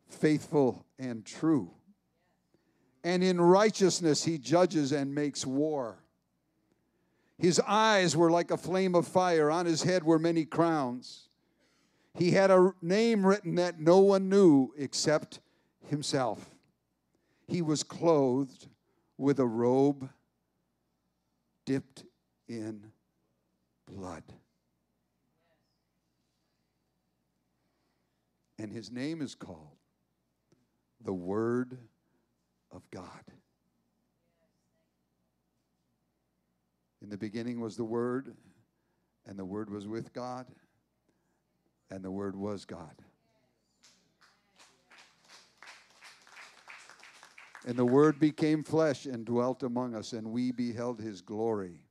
faithful 0.08 0.86
and 1.00 1.26
true 1.26 1.72
and 3.08 3.24
in 3.24 3.40
righteousness 3.40 4.26
he 4.26 4.38
judges 4.38 4.92
and 4.92 5.16
makes 5.16 5.46
war. 5.46 6.04
His 7.38 7.58
eyes 7.66 8.18
were 8.18 8.30
like 8.30 8.52
a 8.52 8.58
flame 8.58 8.96
of 8.96 9.08
fire, 9.08 9.50
on 9.50 9.66
his 9.66 9.84
head 9.84 10.04
were 10.04 10.20
many 10.20 10.44
crowns. 10.44 11.30
He 12.16 12.32
had 12.32 12.52
a 12.52 12.74
name 12.82 13.26
written 13.26 13.56
that 13.56 13.80
no 13.80 14.00
one 14.00 14.28
knew 14.28 14.74
except 14.78 15.40
himself. 15.88 16.54
He 17.48 17.62
was 17.62 17.82
clothed 17.82 18.68
with 19.18 19.40
a 19.40 19.46
robe 19.46 20.10
dipped 21.66 22.06
in 22.48 22.92
blood. 23.86 24.24
And 28.60 28.72
his 28.72 28.92
name 28.92 29.22
is 29.22 29.36
called 29.36 29.78
the 31.04 31.14
Word 31.14 31.78
of 32.72 32.90
God. 32.92 33.06
In 37.02 37.10
the 37.10 37.18
beginning 37.18 37.60
was 37.60 37.78
the 37.78 37.84
Word, 37.84 38.36
and 39.28 39.38
the 39.38 39.46
Word 39.46 39.70
was 39.70 39.88
with 39.88 40.12
God, 40.14 40.48
and 41.92 42.04
the 42.04 42.12
Word 42.12 42.36
was 42.36 42.66
God. 42.66 42.96
And 47.68 47.78
the 47.78 47.86
Word 47.86 48.18
became 48.18 48.64
flesh 48.64 49.06
and 49.06 49.26
dwelt 49.26 49.62
among 49.62 49.94
us, 49.94 50.14
and 50.14 50.32
we 50.32 50.54
beheld 50.54 51.02
his 51.02 51.20
glory. 51.20 51.82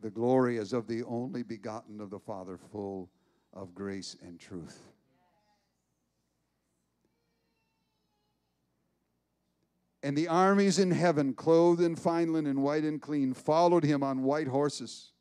The 0.00 0.10
glory 0.10 0.58
as 0.58 0.72
of 0.72 0.88
the 0.88 1.04
only 1.04 1.44
begotten 1.44 2.00
of 2.00 2.10
the 2.10 2.18
Father, 2.18 2.58
full 2.72 3.08
of 3.52 3.76
grace 3.76 4.16
and 4.20 4.40
truth. 4.40 4.88
And 10.02 10.18
the 10.18 10.26
armies 10.26 10.80
in 10.80 10.90
heaven, 10.90 11.32
clothed 11.32 11.80
in 11.80 11.94
fine 11.94 12.32
linen, 12.32 12.60
white 12.60 12.82
and 12.82 13.00
clean, 13.00 13.34
followed 13.34 13.84
him 13.84 14.02
on 14.02 14.24
white 14.24 14.48
horses. 14.48 15.12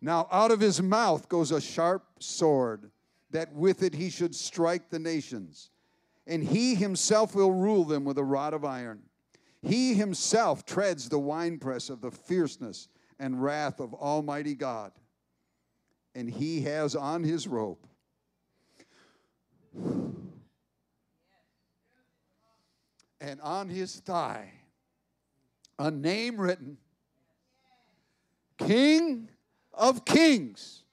Now 0.00 0.26
out 0.32 0.50
of 0.50 0.58
his 0.58 0.82
mouth 0.82 1.28
goes 1.28 1.52
a 1.52 1.60
sharp 1.60 2.04
sword, 2.18 2.90
that 3.30 3.52
with 3.52 3.84
it 3.84 3.94
he 3.94 4.10
should 4.10 4.34
strike 4.34 4.90
the 4.90 4.98
nations. 4.98 5.70
And 6.26 6.42
he 6.42 6.74
himself 6.74 7.34
will 7.34 7.52
rule 7.52 7.84
them 7.84 8.04
with 8.04 8.18
a 8.18 8.24
rod 8.24 8.54
of 8.54 8.64
iron. 8.64 9.02
He 9.62 9.94
himself 9.94 10.64
treads 10.64 11.08
the 11.08 11.18
winepress 11.18 11.90
of 11.90 12.00
the 12.00 12.10
fierceness 12.10 12.88
and 13.18 13.42
wrath 13.42 13.80
of 13.80 13.94
Almighty 13.94 14.54
God. 14.54 14.92
And 16.14 16.30
he 16.30 16.62
has 16.62 16.94
on 16.94 17.24
his 17.24 17.48
robe 17.48 17.78
and 23.24 23.40
on 23.40 23.68
his 23.68 23.96
thigh 23.96 24.52
a 25.78 25.90
name 25.90 26.40
written 26.40 26.76
King 28.58 29.28
of 29.72 30.04
Kings 30.04 30.84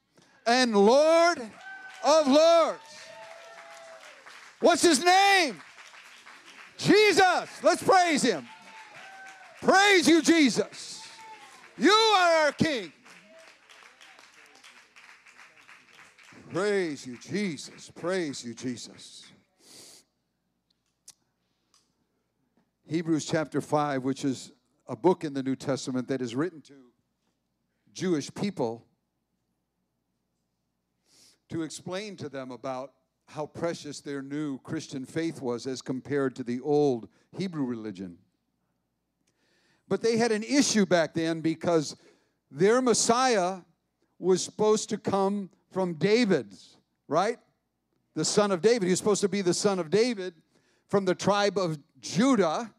and 0.47 0.75
Lord 0.75 1.39
of 2.03 2.27
Lords. 2.27 3.00
What's 4.61 4.83
his 4.83 5.03
name? 5.03 5.59
Jesus. 6.77 7.49
Let's 7.63 7.83
praise 7.83 8.21
him. 8.21 8.47
Praise 9.61 10.07
you, 10.07 10.21
Jesus. 10.21 11.03
You 11.77 11.91
are 11.91 12.45
our 12.45 12.51
King. 12.51 12.93
Praise 16.53 17.05
you, 17.07 17.17
Jesus. 17.17 17.91
Praise 17.91 18.45
you, 18.45 18.53
Jesus. 18.53 19.25
Hebrews 22.85 23.25
chapter 23.25 23.61
5, 23.61 24.03
which 24.03 24.25
is 24.25 24.51
a 24.87 24.95
book 24.95 25.23
in 25.23 25.33
the 25.33 25.41
New 25.41 25.55
Testament 25.55 26.07
that 26.09 26.21
is 26.21 26.35
written 26.35 26.61
to 26.61 26.75
Jewish 27.93 28.33
people 28.33 28.85
to 31.49 31.63
explain 31.63 32.15
to 32.17 32.29
them 32.29 32.51
about 32.51 32.91
how 33.31 33.45
precious 33.45 34.01
their 34.01 34.21
new 34.21 34.59
Christian 34.59 35.05
faith 35.05 35.41
was 35.41 35.65
as 35.65 35.81
compared 35.81 36.35
to 36.35 36.43
the 36.43 36.59
old 36.61 37.07
Hebrew 37.37 37.65
religion. 37.65 38.17
But 39.87 40.01
they 40.01 40.17
had 40.17 40.31
an 40.31 40.43
issue 40.43 40.85
back 40.85 41.13
then 41.13 41.41
because 41.41 41.95
their 42.49 42.81
Messiah 42.81 43.59
was 44.19 44.43
supposed 44.43 44.89
to 44.89 44.97
come 44.97 45.49
from 45.71 45.93
David's, 45.93 46.77
right? 47.07 47.37
The 48.15 48.25
son 48.25 48.51
of 48.51 48.61
David. 48.61 48.83
He 48.83 48.89
was 48.89 48.99
supposed 48.99 49.21
to 49.21 49.29
be 49.29 49.41
the 49.41 49.53
son 49.53 49.79
of 49.79 49.89
David 49.89 50.33
from 50.89 51.05
the 51.05 51.15
tribe 51.15 51.57
of 51.57 51.77
Judah. 52.01 52.73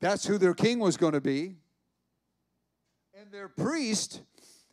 That's 0.00 0.26
who 0.26 0.38
their 0.38 0.54
king 0.54 0.78
was 0.78 0.96
going 0.96 1.12
to 1.12 1.20
be. 1.20 1.56
And 3.14 3.30
their 3.30 3.48
priest 3.48 4.22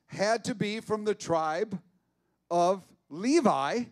had 0.10 0.43
to 0.45 0.56
be 0.56 0.80
from 0.80 1.06
the 1.06 1.15
tribe 1.15 1.80
of 2.52 2.84
Levi 3.10 3.84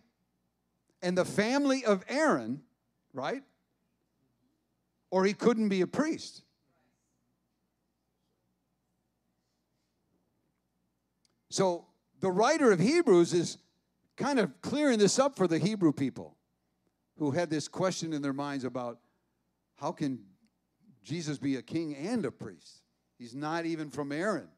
and 1.00 1.16
the 1.16 1.24
family 1.24 1.84
of 1.84 2.04
Aaron, 2.08 2.62
right? 3.12 3.42
Or 5.10 5.24
he 5.24 5.32
couldn't 5.32 5.68
be 5.68 5.80
a 5.80 5.86
priest. 5.86 6.42
So 11.50 11.86
the 12.20 12.30
writer 12.30 12.72
of 12.72 12.80
Hebrews 12.80 13.32
is 13.32 13.58
kind 14.16 14.38
of 14.38 14.60
clearing 14.60 14.98
this 14.98 15.18
up 15.18 15.36
for 15.36 15.46
the 15.46 15.58
Hebrew 15.58 15.92
people 15.92 16.36
who 17.18 17.30
had 17.30 17.48
this 17.48 17.68
question 17.68 18.12
in 18.12 18.22
their 18.22 18.32
minds 18.32 18.64
about 18.64 18.98
how 19.76 19.92
can 19.92 20.18
Jesus 21.02 21.38
be 21.38 21.56
a 21.56 21.62
king 21.62 21.94
and 21.94 22.26
a 22.26 22.32
priest? 22.32 22.82
He's 23.18 23.34
not 23.34 23.64
even 23.66 23.90
from 23.90 24.12
Aaron. 24.12 24.48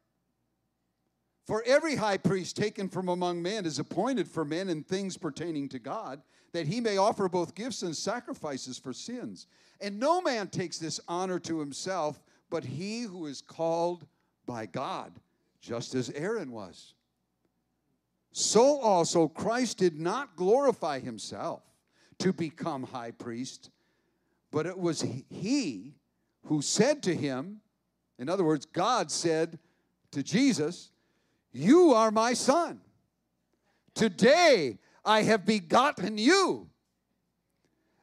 For 1.51 1.65
every 1.67 1.97
high 1.97 2.19
priest 2.19 2.57
taken 2.57 2.89
from 2.89 3.09
among 3.09 3.43
men 3.43 3.67
is 3.67 3.81
appointed 3.81 4.29
for 4.29 4.45
men 4.45 4.69
in 4.69 4.85
things 4.85 5.17
pertaining 5.17 5.69
to 5.71 5.81
God, 5.81 6.23
that 6.53 6.69
he 6.69 6.81
may 6.81 6.97
offer 6.97 7.29
both 7.29 7.57
gifts 7.57 7.83
and 7.83 7.97
sacrifices 7.97 8.79
for 8.79 8.93
sins. 8.93 9.49
And 9.81 9.99
no 9.99 10.21
man 10.21 10.47
takes 10.47 10.79
this 10.79 11.01
honor 11.09 11.41
to 11.41 11.59
himself, 11.59 12.23
but 12.51 12.63
he 12.65 13.01
who 13.01 13.27
is 13.27 13.41
called 13.41 14.07
by 14.47 14.67
God, 14.67 15.11
just 15.61 15.97
as 15.97 16.11
Aaron 16.11 16.53
was. 16.53 16.95
So 18.31 18.79
also 18.79 19.27
Christ 19.27 19.79
did 19.79 19.99
not 19.99 20.37
glorify 20.37 21.01
himself 21.01 21.65
to 22.21 22.33
become 22.33 22.85
high 22.85 23.11
priest, 23.11 23.71
but 24.53 24.67
it 24.67 24.79
was 24.79 25.05
he 25.29 25.95
who 26.45 26.63
said 26.63 27.03
to 27.03 27.17
him, 27.17 27.61
in 28.21 28.29
other 28.29 28.45
words, 28.45 28.67
God 28.67 29.11
said 29.11 29.59
to 30.13 30.23
Jesus, 30.23 30.93
You 31.53 31.93
are 31.95 32.11
my 32.11 32.33
son. 32.33 32.81
Today 33.95 34.79
I 35.05 35.23
have 35.23 35.45
begotten 35.45 36.19
you. 36.19 36.69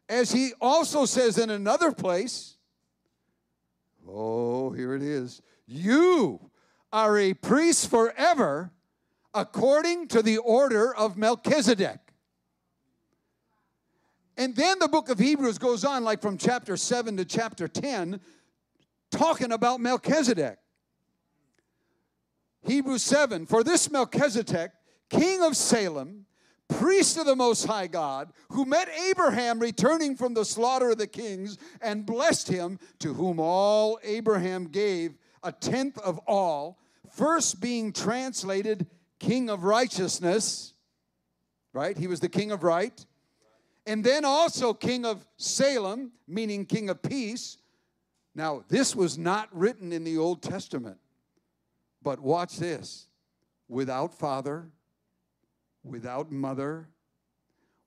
As 0.10 0.32
he 0.32 0.54
also 0.62 1.06
says 1.06 1.38
in 1.38 1.50
another 1.50 1.92
place, 1.92 2.58
oh, 4.08 4.72
here 4.72 4.94
it 4.96 5.02
is. 5.02 5.42
You 5.66 6.50
are 6.94 7.18
a 7.18 7.34
priest 7.34 7.90
forever 7.90 8.72
according 9.34 10.08
to 10.08 10.22
the 10.22 10.38
order 10.38 10.96
of 10.96 11.18
Melchizedek. 11.18 12.00
And 14.38 14.56
then 14.56 14.80
the 14.80 14.88
book 14.88 15.10
of 15.10 15.20
Hebrews 15.20 15.58
goes 15.58 15.84
on, 15.84 16.04
like 16.04 16.22
from 16.22 16.38
chapter 16.38 16.78
7 16.78 17.18
to 17.18 17.26
chapter 17.26 17.68
10, 17.68 18.20
talking 19.10 19.52
about 19.52 19.80
Melchizedek. 19.80 20.60
Hebrews 22.68 23.04
7 23.04 23.46
For 23.46 23.64
this 23.64 23.90
Melchizedek, 23.90 24.72
king 25.10 25.42
of 25.42 25.56
Salem, 25.56 26.26
priest 26.68 27.18
of 27.18 27.26
the 27.26 27.36
Most 27.36 27.66
High 27.66 27.88
God, 27.88 28.32
who 28.50 28.66
met 28.66 28.90
Abraham 29.10 29.60
returning 29.60 30.16
from 30.16 30.34
the 30.34 30.46
slaughter 30.46 30.92
of 30.92 30.98
the 30.98 31.08
kings 31.08 31.58
and 31.82 32.06
blessed 32.06 32.50
him, 32.50 32.80
to 33.00 33.14
whom 33.14 33.40
all 33.40 34.00
Abraham 34.04 34.68
gave 34.68 35.18
a 35.44 35.52
tenth 35.52 35.98
of 36.00 36.20
all, 36.28 36.80
first 37.10 37.62
being 37.62 37.94
translated 37.94 38.86
king 39.20 39.50
of 39.50 39.64
righteousness, 39.64 40.74
right? 41.74 41.98
He 41.98 42.08
was 42.08 42.20
the 42.20 42.30
king 42.30 42.52
of 42.52 42.64
right 42.64 43.06
and 43.88 44.04
then 44.04 44.26
also 44.26 44.74
king 44.74 45.06
of 45.06 45.26
Salem, 45.38 46.12
meaning 46.28 46.66
king 46.66 46.90
of 46.90 47.02
peace. 47.02 47.58
Now, 48.36 48.66
this 48.68 48.94
was 48.96 49.18
not 49.18 49.48
written 49.56 49.94
in 49.94 50.04
the 50.04 50.18
Old 50.18 50.44
Testament, 50.44 50.98
but 52.02 52.20
watch 52.20 52.58
this 52.58 53.08
without 53.68 54.14
father, 54.14 54.70
without 55.84 56.32
mother, 56.32 56.88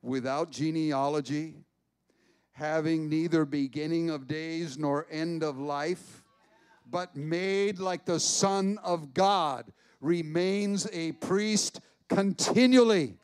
without 0.02 0.50
genealogy, 0.50 1.54
having 2.52 3.08
neither 3.08 3.44
beginning 3.44 4.10
of 4.10 4.26
days 4.26 4.78
nor 4.78 5.06
end 5.10 5.42
of 5.42 5.58
life, 5.58 6.24
but 6.90 7.14
made 7.16 7.78
like 7.78 8.04
the 8.04 8.20
Son 8.20 8.78
of 8.82 9.14
God, 9.14 9.72
remains 10.00 10.88
a 10.92 11.12
priest 11.12 11.80
continually. 12.08 13.14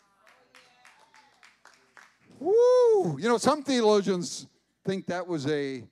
Woo! 2.39 3.19
You 3.19 3.29
know, 3.29 3.39
some 3.39 3.63
theologians 3.63 4.47
think 4.85 5.07
that 5.07 5.27
was 5.27 5.47
a 5.47 5.83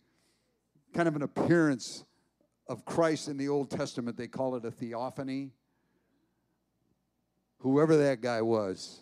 kind 0.94 1.08
of 1.08 1.16
an 1.16 1.22
appearance 1.22 2.04
of 2.66 2.84
Christ 2.84 3.28
in 3.28 3.36
the 3.36 3.48
Old 3.48 3.70
Testament. 3.70 4.16
They 4.16 4.28
call 4.28 4.56
it 4.56 4.64
a 4.64 4.70
theophany. 4.70 5.50
Whoever 7.58 7.96
that 7.96 8.20
guy 8.20 8.42
was, 8.42 9.00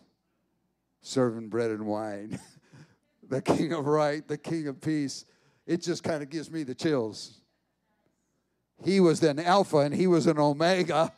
serving 1.01 1.49
bread 1.49 1.71
and 1.71 1.87
wine. 1.87 2.39
the 3.29 3.43
king 3.43 3.73
of 3.73 3.87
right, 3.87 4.27
the 4.27 4.39
king 4.39 4.69
of 4.69 4.81
peace. 4.81 5.25
It 5.67 5.83
just 5.83 6.03
kind 6.03 6.23
of 6.23 6.31
gives 6.31 6.51
me 6.51 6.63
the 6.63 6.75
chills. 6.75 7.41
He 8.85 9.01
was 9.01 9.23
an 9.23 9.39
Alpha 9.39 9.79
and 9.79 9.95
he 9.95 10.07
was 10.07 10.27
an 10.27 10.39
Omega. 10.39 11.13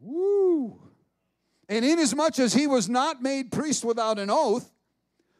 Woo! 0.00 0.80
And 1.68 1.84
inasmuch 1.84 2.38
as 2.38 2.54
he 2.54 2.66
was 2.66 2.88
not 2.88 3.22
made 3.22 3.52
priest 3.52 3.84
without 3.84 4.18
an 4.18 4.30
oath, 4.30 4.72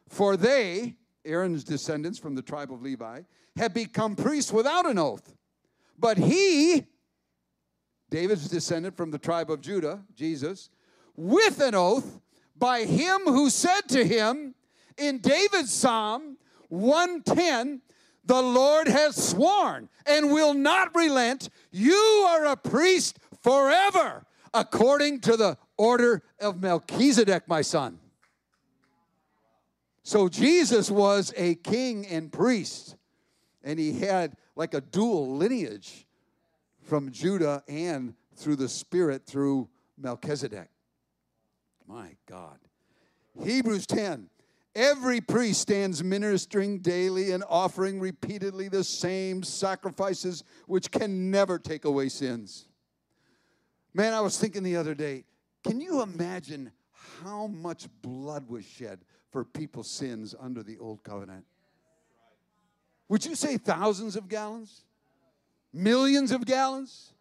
for 0.09 0.37
they, 0.37 0.97
Aaron's 1.25 1.65
descendants 1.65 2.19
from 2.19 2.35
the 2.35 2.43
tribe 2.43 2.73
of 2.73 2.83
Levi, 2.83 3.23
have 3.59 3.75
become 3.75 4.17
priests 4.17 4.53
without 4.53 4.87
an 4.87 4.99
oath. 4.99 5.35
But 5.99 6.17
he, 6.17 6.87
David's 8.11 8.49
descendant 8.49 8.97
from 8.97 9.11
the 9.11 9.19
tribe 9.19 9.51
of 9.51 9.61
Judah, 9.61 10.03
Jesus, 10.15 10.71
with 11.17 11.61
an 11.61 11.75
oath 11.75 12.21
by 12.57 12.85
him 12.85 13.21
who 13.25 13.51
said 13.51 13.83
to 13.89 14.05
him 14.05 14.55
in 14.97 15.19
David's 15.19 15.73
Psalm 15.73 16.39
110, 16.69 17.83
the 18.25 18.43
Lord 18.43 18.89
has 18.89 19.17
sworn 19.17 19.89
and 20.07 20.31
will 20.31 20.55
not 20.55 20.95
relent. 20.95 21.49
You 21.71 22.27
are 22.29 22.47
a 22.47 22.57
priest 22.57 23.19
forever, 23.43 24.27
according 24.53 25.21
to 25.21 25.37
the 25.37 25.57
order 25.77 26.23
of 26.41 26.61
Melchizedek, 26.61 27.49
my 27.49 27.63
son. 27.63 27.99
So 30.03 30.29
Jesus 30.29 30.91
was 30.91 31.33
a 31.37 31.55
king 31.57 32.07
and 32.07 32.33
priest, 32.33 32.97
and 33.69 33.79
he 33.79 33.93
had 33.93 34.35
like 34.57 34.73
a 34.73 34.81
dual 34.81 35.37
lineage 35.37 36.07
from 36.81 37.13
Judah 37.13 37.63
and 37.69 38.15
through 38.35 38.57
the 38.57 38.69
Spirit 38.69 39.27
through 39.27 39.69
Melchizedek. 39.99 40.71
My 41.87 42.17
God. 42.27 42.57
Hebrews 43.45 43.87
10. 43.87 44.31
Every 44.75 45.21
priest 45.21 45.61
stands 45.61 46.03
ministering 46.03 46.79
daily 46.79 47.33
and 47.33 47.45
offering 47.47 48.01
repeatedly 48.01 48.69
the 48.69 48.85
same 48.85 49.43
sacrifices 49.43 50.45
which 50.67 50.91
can 50.91 51.31
never 51.31 51.59
take 51.59 51.85
away 51.85 52.09
sins. 52.09 52.69
Man, 53.93 54.15
I 54.15 54.23
was 54.23 54.39
thinking 54.39 54.63
the 54.63 54.77
other 54.77 54.95
day, 54.95 55.25
can 55.63 55.79
you 55.83 56.01
imagine 56.01 56.73
how 57.23 57.49
much 57.49 57.87
blood 58.01 58.49
was 58.49 58.65
shed 58.65 59.01
for 59.31 59.45
people's 59.45 59.91
sins 59.91 60.35
under 60.41 60.63
the 60.63 60.79
old 60.79 61.05
covenant? 61.05 61.45
Would 63.09 63.25
you 63.25 63.35
say 63.35 63.57
thousands 63.57 64.17
of 64.17 64.29
gallons? 64.29 64.83
Millions 65.73 66.31
of 66.31 66.45
gallons? 66.45 67.13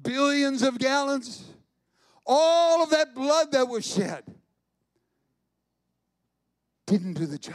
Billions 0.00 0.62
of 0.62 0.78
gallons? 0.78 1.44
All 2.26 2.82
of 2.82 2.90
that 2.90 3.14
blood 3.14 3.52
that 3.52 3.68
was 3.68 3.86
shed 3.86 4.24
didn't 6.86 7.14
do 7.14 7.26
the 7.26 7.38
job. 7.38 7.54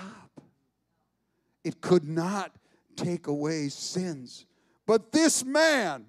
It 1.64 1.82
could 1.82 2.08
not 2.08 2.52
take 2.96 3.28
away 3.28 3.70
sins. 3.70 4.46
But 4.86 5.12
this 5.12 5.44
man, 5.44 6.06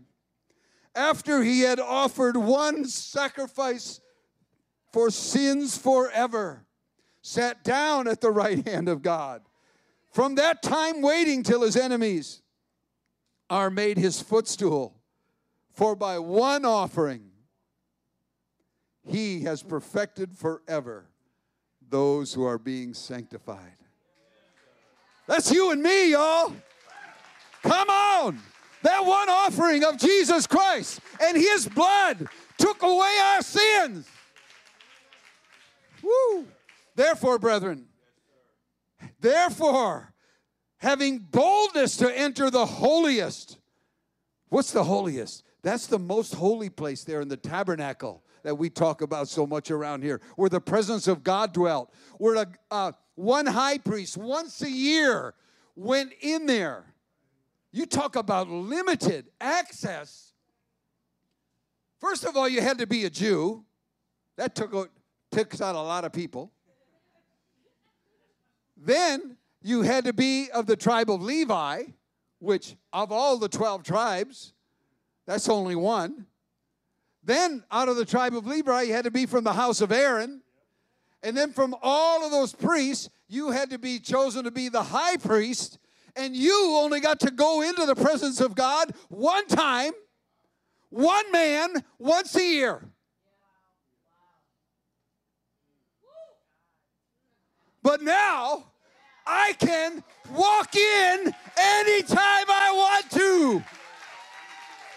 after 0.94 1.42
he 1.42 1.60
had 1.60 1.80
offered 1.80 2.36
one 2.36 2.84
sacrifice 2.84 4.00
for 4.92 5.10
sins 5.10 5.76
forever, 5.76 6.64
sat 7.22 7.62
down 7.62 8.08
at 8.08 8.20
the 8.20 8.30
right 8.30 8.66
hand 8.66 8.88
of 8.88 9.02
God. 9.02 9.42
From 10.10 10.34
that 10.36 10.62
time, 10.62 11.02
waiting 11.02 11.42
till 11.42 11.62
his 11.62 11.76
enemies 11.76 12.42
are 13.48 13.70
made 13.70 13.96
his 13.96 14.20
footstool. 14.20 14.96
For 15.72 15.94
by 15.94 16.18
one 16.18 16.64
offering, 16.64 17.30
he 19.06 19.42
has 19.42 19.62
perfected 19.62 20.36
forever 20.36 21.06
those 21.88 22.34
who 22.34 22.44
are 22.44 22.58
being 22.58 22.92
sanctified. 22.94 23.76
That's 25.26 25.50
you 25.50 25.70
and 25.70 25.82
me, 25.82 26.12
y'all. 26.12 26.52
Come 27.62 27.88
on. 27.88 28.40
That 28.82 29.04
one 29.04 29.28
offering 29.28 29.84
of 29.84 29.98
Jesus 29.98 30.46
Christ 30.46 31.00
and 31.22 31.36
his 31.36 31.68
blood 31.68 32.26
took 32.58 32.82
away 32.82 33.16
our 33.22 33.42
sins. 33.42 34.08
Woo. 36.02 36.46
Therefore, 36.94 37.38
brethren, 37.38 37.86
therefore, 39.20 40.12
having 40.78 41.18
boldness 41.18 41.96
to 41.98 42.18
enter 42.18 42.50
the 42.50 42.66
holiest. 42.66 43.58
What's 44.48 44.72
the 44.72 44.84
holiest? 44.84 45.44
That's 45.62 45.86
the 45.86 45.98
most 45.98 46.34
holy 46.34 46.70
place 46.70 47.04
there 47.04 47.20
in 47.20 47.28
the 47.28 47.36
tabernacle 47.36 48.24
that 48.42 48.56
we 48.56 48.70
talk 48.70 49.02
about 49.02 49.28
so 49.28 49.46
much 49.46 49.70
around 49.70 50.02
here, 50.02 50.20
where 50.36 50.48
the 50.48 50.60
presence 50.60 51.06
of 51.06 51.22
God 51.22 51.52
dwelt, 51.52 51.92
where 52.18 52.36
a, 52.36 52.46
uh, 52.70 52.92
one 53.14 53.46
high 53.46 53.78
priest 53.78 54.16
once 54.16 54.62
a 54.62 54.70
year 54.70 55.34
went 55.76 56.12
in 56.20 56.46
there. 56.46 56.86
You 57.72 57.86
talk 57.86 58.16
about 58.16 58.48
limited 58.48 59.26
access. 59.40 60.32
First 62.00 62.24
of 62.24 62.36
all, 62.36 62.48
you 62.48 62.62
had 62.62 62.78
to 62.78 62.86
be 62.86 63.04
a 63.04 63.10
Jew. 63.10 63.64
That 64.36 64.54
took, 64.54 64.90
took 65.30 65.60
out 65.60 65.74
a 65.74 65.82
lot 65.82 66.04
of 66.04 66.12
people. 66.12 66.50
Then 68.82 69.36
you 69.62 69.82
had 69.82 70.04
to 70.06 70.12
be 70.12 70.50
of 70.50 70.66
the 70.66 70.76
tribe 70.76 71.10
of 71.10 71.22
Levi, 71.22 71.84
which 72.38 72.76
of 72.92 73.12
all 73.12 73.36
the 73.36 73.48
12 73.48 73.82
tribes, 73.82 74.54
that's 75.26 75.48
only 75.48 75.76
one. 75.76 76.26
Then 77.22 77.62
out 77.70 77.88
of 77.88 77.96
the 77.96 78.06
tribe 78.06 78.34
of 78.34 78.46
Levi, 78.46 78.82
you 78.82 78.94
had 78.94 79.04
to 79.04 79.10
be 79.10 79.26
from 79.26 79.44
the 79.44 79.52
house 79.52 79.82
of 79.82 79.92
Aaron. 79.92 80.40
And 81.22 81.36
then 81.36 81.52
from 81.52 81.76
all 81.82 82.24
of 82.24 82.30
those 82.30 82.54
priests, 82.54 83.10
you 83.28 83.50
had 83.50 83.68
to 83.70 83.78
be 83.78 83.98
chosen 83.98 84.44
to 84.44 84.50
be 84.50 84.70
the 84.70 84.82
high 84.82 85.18
priest. 85.18 85.78
And 86.16 86.34
you 86.34 86.74
only 86.76 87.00
got 87.00 87.20
to 87.20 87.30
go 87.30 87.60
into 87.60 87.84
the 87.84 87.94
presence 87.94 88.40
of 88.40 88.54
God 88.54 88.94
one 89.08 89.46
time, 89.46 89.92
one 90.88 91.30
man, 91.30 91.84
once 91.98 92.34
a 92.34 92.42
year. 92.42 92.82
But 97.82 98.02
now, 98.02 98.69
I 99.32 99.52
can 99.52 100.02
walk 100.34 100.74
in 100.74 101.32
anytime 101.56 102.46
I 102.48 102.72
want 102.74 103.08
to. 103.12 103.62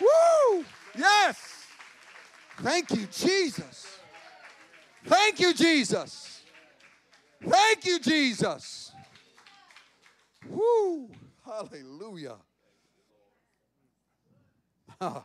Woo! 0.01 0.65
Yes. 0.97 1.37
Thank 2.57 2.89
you, 2.91 3.05
Jesus. 3.11 3.99
Thank 5.05 5.39
you, 5.39 5.53
Jesus. 5.53 6.41
Thank 7.47 7.85
you, 7.85 7.99
Jesus. 7.99 8.91
Woo! 10.49 11.11
Hallelujah. 11.45 12.37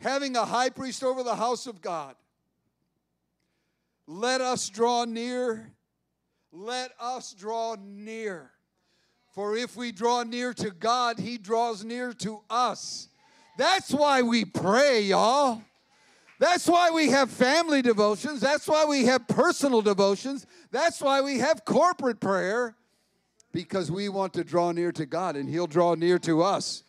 Having 0.00 0.36
a 0.36 0.44
high 0.44 0.68
priest 0.68 1.02
over 1.02 1.22
the 1.22 1.36
house 1.36 1.66
of 1.66 1.80
God, 1.80 2.14
let 4.06 4.42
us 4.42 4.68
draw 4.68 5.06
near. 5.06 5.72
Let 6.52 6.92
us 7.00 7.32
draw 7.32 7.76
near. 7.80 8.50
For 9.34 9.56
if 9.56 9.76
we 9.76 9.92
draw 9.92 10.22
near 10.22 10.54
to 10.54 10.70
God, 10.70 11.18
He 11.18 11.38
draws 11.38 11.84
near 11.84 12.12
to 12.14 12.40
us. 12.48 13.08
That's 13.58 13.92
why 13.92 14.22
we 14.22 14.44
pray, 14.44 15.02
y'all. 15.02 15.62
That's 16.38 16.68
why 16.68 16.90
we 16.90 17.10
have 17.10 17.30
family 17.30 17.82
devotions. 17.82 18.40
That's 18.40 18.68
why 18.68 18.84
we 18.84 19.06
have 19.06 19.26
personal 19.26 19.82
devotions. 19.82 20.46
That's 20.70 21.00
why 21.00 21.20
we 21.20 21.38
have 21.40 21.64
corporate 21.64 22.20
prayer 22.20 22.76
because 23.52 23.90
we 23.90 24.08
want 24.08 24.32
to 24.34 24.44
draw 24.44 24.70
near 24.72 24.92
to 24.92 25.04
God 25.04 25.34
and 25.36 25.48
he'll 25.48 25.66
draw 25.66 25.94
near 25.94 26.18
to 26.20 26.42
us. 26.42 26.84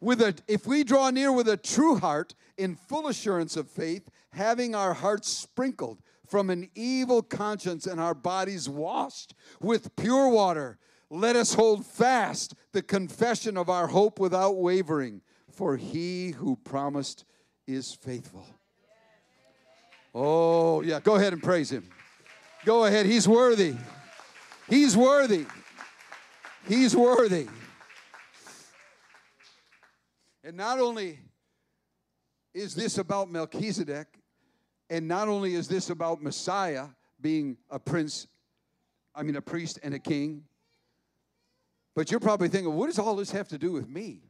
With 0.00 0.20
a 0.20 0.34
if 0.46 0.66
we 0.66 0.84
draw 0.84 1.10
near 1.10 1.32
with 1.32 1.48
a 1.48 1.56
true 1.56 1.96
heart 1.96 2.34
in 2.56 2.76
full 2.76 3.08
assurance 3.08 3.56
of 3.56 3.68
faith, 3.68 4.10
having 4.30 4.74
our 4.74 4.94
hearts 4.94 5.28
sprinkled 5.28 5.98
from 6.26 6.50
an 6.50 6.70
evil 6.74 7.22
conscience 7.22 7.86
and 7.86 8.00
our 8.00 8.14
bodies 8.14 8.68
washed 8.68 9.34
with 9.60 9.94
pure 9.96 10.28
water, 10.28 10.78
let 11.10 11.36
us 11.36 11.54
hold 11.54 11.86
fast 11.86 12.54
the 12.72 12.82
confession 12.82 13.56
of 13.56 13.68
our 13.68 13.86
hope 13.86 14.18
without 14.18 14.56
wavering 14.56 15.20
for 15.54 15.76
he 15.76 16.32
who 16.32 16.56
promised 16.56 17.24
is 17.66 17.94
faithful. 17.94 18.46
Oh, 20.14 20.82
yeah, 20.82 21.00
go 21.00 21.16
ahead 21.16 21.32
and 21.32 21.42
praise 21.42 21.70
him. 21.70 21.88
Go 22.64 22.84
ahead, 22.84 23.06
he's 23.06 23.28
worthy. 23.28 23.74
He's 24.68 24.96
worthy. 24.96 25.46
He's 26.66 26.96
worthy. 26.96 27.48
And 30.42 30.56
not 30.56 30.78
only 30.78 31.20
is 32.52 32.74
this 32.74 32.98
about 32.98 33.30
Melchizedek, 33.30 34.06
and 34.94 35.08
not 35.08 35.26
only 35.26 35.54
is 35.54 35.66
this 35.66 35.90
about 35.90 36.22
Messiah 36.22 36.86
being 37.20 37.56
a 37.68 37.80
prince, 37.80 38.28
I 39.12 39.24
mean, 39.24 39.34
a 39.34 39.42
priest 39.42 39.80
and 39.82 39.92
a 39.92 39.98
king, 39.98 40.44
but 41.96 42.12
you're 42.12 42.20
probably 42.20 42.46
thinking, 42.46 42.72
what 42.72 42.86
does 42.86 43.00
all 43.00 43.16
this 43.16 43.32
have 43.32 43.48
to 43.48 43.58
do 43.58 43.72
with 43.72 43.88
me? 43.88 44.20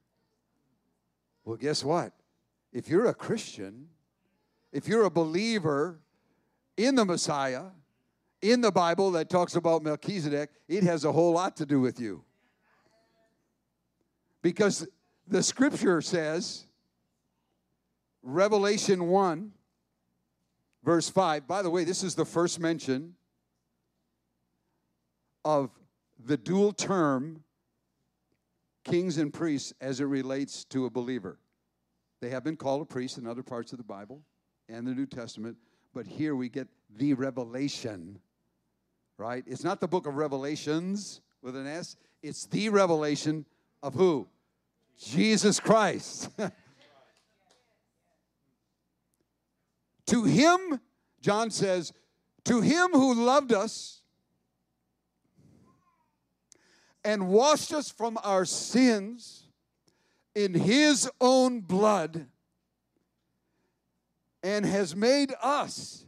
Well, 1.44 1.58
guess 1.58 1.84
what? 1.84 2.14
If 2.72 2.88
you're 2.88 3.08
a 3.08 3.14
Christian, 3.14 3.88
if 4.72 4.88
you're 4.88 5.04
a 5.04 5.10
believer 5.10 6.00
in 6.78 6.94
the 6.94 7.04
Messiah, 7.04 7.64
in 8.40 8.62
the 8.62 8.72
Bible 8.72 9.10
that 9.10 9.28
talks 9.28 9.56
about 9.56 9.82
Melchizedek, 9.82 10.48
it 10.66 10.82
has 10.82 11.04
a 11.04 11.12
whole 11.12 11.32
lot 11.34 11.58
to 11.58 11.66
do 11.66 11.78
with 11.78 12.00
you. 12.00 12.24
Because 14.40 14.86
the 15.28 15.42
scripture 15.42 16.00
says, 16.00 16.64
Revelation 18.22 19.08
1, 19.08 19.52
verse 20.84 21.08
5, 21.08 21.46
by 21.46 21.62
the 21.62 21.70
way, 21.70 21.84
this 21.84 22.02
is 22.02 22.14
the 22.14 22.24
first 22.24 22.60
mention 22.60 23.14
of 25.44 25.70
the 26.24 26.36
dual 26.36 26.72
term 26.72 27.42
kings 28.84 29.18
and 29.18 29.32
priests 29.32 29.72
as 29.80 30.00
it 30.00 30.04
relates 30.04 30.64
to 30.64 30.86
a 30.86 30.90
believer. 30.90 31.38
They 32.20 32.30
have 32.30 32.44
been 32.44 32.56
called 32.56 32.82
a 32.82 32.84
priest 32.84 33.18
in 33.18 33.26
other 33.26 33.42
parts 33.42 33.72
of 33.72 33.78
the 33.78 33.84
Bible 33.84 34.22
and 34.68 34.86
the 34.86 34.94
New 34.94 35.06
Testament, 35.06 35.56
but 35.94 36.06
here 36.06 36.36
we 36.36 36.48
get 36.48 36.68
the 36.96 37.14
revelation, 37.14 38.18
right? 39.18 39.44
It's 39.46 39.64
not 39.64 39.80
the 39.80 39.88
book 39.88 40.06
of 40.06 40.16
Revelations 40.16 41.20
with 41.42 41.56
an 41.56 41.66
S, 41.66 41.96
it's 42.22 42.46
the 42.46 42.68
revelation 42.68 43.44
of 43.82 43.94
who? 43.94 44.26
Jesus 44.98 45.60
Christ. 45.60 46.30
to 50.06 50.24
him, 50.24 50.80
John 51.20 51.50
says, 51.50 51.92
to 52.44 52.60
him 52.60 52.90
who 52.92 53.14
loved 53.14 53.52
us 53.52 54.02
and 57.04 57.28
washed 57.28 57.72
us 57.72 57.90
from 57.90 58.18
our 58.22 58.44
sins 58.44 59.44
in 60.34 60.54
his 60.54 61.10
own 61.20 61.60
blood 61.60 62.26
and 64.42 64.66
has 64.66 64.94
made 64.94 65.32
us 65.42 66.04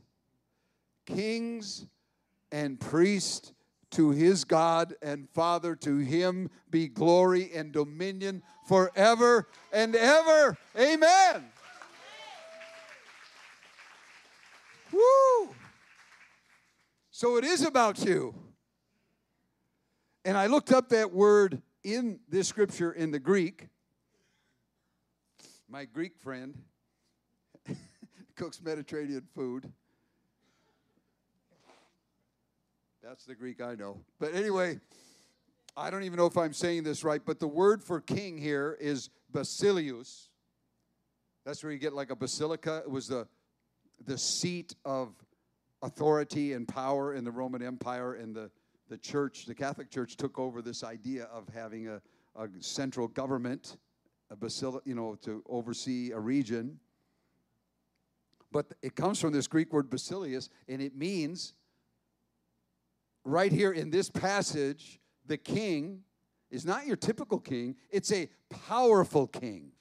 kings 1.07 1.87
and 2.53 2.79
priests 2.79 3.53
to 3.93 4.11
his 4.11 4.45
God 4.45 4.95
and 5.01 5.29
Father. 5.31 5.75
To 5.77 5.99
him 5.99 6.51
be 6.71 6.89
glory 6.89 7.51
and 7.55 7.73
dominion 7.73 8.43
forever 8.69 9.49
and 9.73 9.95
ever. 9.95 10.59
Amen. 10.79 11.45
Woo! 14.93 15.55
So 17.11 17.37
it 17.37 17.45
is 17.45 17.63
about 17.63 18.05
you. 18.05 18.35
And 20.25 20.37
I 20.37 20.47
looked 20.49 20.73
up 20.73 20.89
that 20.91 21.13
word 21.13 21.63
in 21.85 22.19
this 22.29 22.49
scripture 22.49 22.93
in 22.93 23.11
the 23.11 23.19
Greek. 23.19 23.69
My 25.69 25.85
Greek 25.85 26.17
friend 26.19 26.63
cooks 28.37 28.61
Mediterranean 28.61 29.23
food. 29.35 29.73
That's 33.03 33.25
the 33.25 33.37
Greek 33.37 33.61
I 33.61 33.77
know. 33.77 34.01
But 34.19 34.35
anyway, 34.35 34.81
I 35.77 35.91
don't 35.91 36.03
even 36.03 36.17
know 36.17 36.27
if 36.27 36.37
I'm 36.37 36.53
saying 36.53 36.83
this 36.83 37.05
right, 37.05 37.21
but 37.25 37.39
the 37.39 37.47
word 37.47 37.85
for 37.85 38.01
king 38.01 38.37
here 38.37 38.77
is 38.81 39.11
basileus. 39.33 40.29
That's 41.45 41.63
where 41.63 41.73
you 41.73 41.79
get 41.79 41.93
like 41.93 42.11
a 42.11 42.17
basilica. 42.17 42.83
It 42.85 42.91
was 42.91 43.07
the, 43.07 43.29
the 44.05 44.19
seat 44.19 44.75
of 44.85 45.15
authority 45.83 46.53
and 46.53 46.67
power 46.67 47.15
in 47.15 47.25
the 47.25 47.31
Roman 47.31 47.63
Empire, 47.63 48.15
and 48.15 48.35
the, 48.35 48.51
the 48.89 48.99
church, 48.99 49.47
the 49.47 49.55
Catholic 49.55 49.91
Church, 49.91 50.17
took 50.17 50.39
over 50.39 50.63
this 50.63 50.85
idea 50.85 51.25
of 51.25 51.49
having 51.49 51.89
a, 51.89 52.01
a 52.37 52.49
central 52.61 53.09
government, 53.09 53.77
a 54.31 54.37
basilica, 54.37 54.89
you 54.89 54.95
know, 54.95 55.17
to 55.23 55.43
oversee 55.49 56.13
a 56.13 56.19
region. 56.19 56.79
But 58.53 58.67
it 58.83 58.95
comes 58.95 59.21
from 59.21 59.33
this 59.33 59.47
Greek 59.47 59.73
word 59.73 59.91
basileus, 59.91 60.49
and 60.69 60.81
it 60.81 60.97
means 60.97 61.55
right 63.25 63.53
here 63.53 63.73
in 63.73 63.91
this 63.91 64.09
passage, 64.09 65.01
the 65.27 65.37
king 65.37 66.03
is 66.51 66.65
not 66.65 66.87
your 66.87 66.97
typical 66.97 67.39
king, 67.39 67.77
it's 67.91 68.13
a 68.13 68.29
powerful 68.49 69.27
king. 69.27 69.73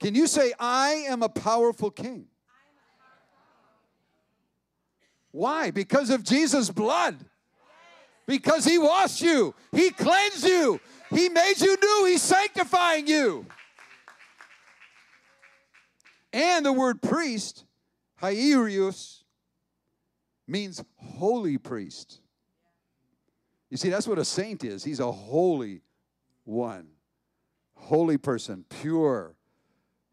Can 0.00 0.14
you 0.14 0.26
say, 0.26 0.52
I 0.58 1.04
am 1.08 1.22
a 1.22 1.28
powerful 1.28 1.90
king? 1.90 2.26
Why? 5.30 5.70
Because 5.70 6.10
of 6.10 6.22
Jesus' 6.24 6.70
blood. 6.70 7.16
Because 8.26 8.64
he 8.64 8.76
washed 8.76 9.22
you, 9.22 9.54
he 9.72 9.88
cleansed 9.90 10.44
you, 10.44 10.78
he 11.08 11.30
made 11.30 11.54
you 11.60 11.74
new, 11.80 12.04
he's 12.06 12.20
sanctifying 12.20 13.06
you. 13.06 13.46
And 16.30 16.66
the 16.66 16.72
word 16.72 17.00
priest, 17.00 17.64
hiereus, 18.20 19.22
means 20.46 20.84
holy 20.96 21.56
priest. 21.56 22.20
You 23.70 23.78
see, 23.78 23.88
that's 23.88 24.06
what 24.06 24.18
a 24.18 24.26
saint 24.26 24.62
is. 24.62 24.84
He's 24.84 25.00
a 25.00 25.10
holy 25.10 25.80
one, 26.44 26.88
holy 27.74 28.18
person, 28.18 28.66
pure. 28.68 29.37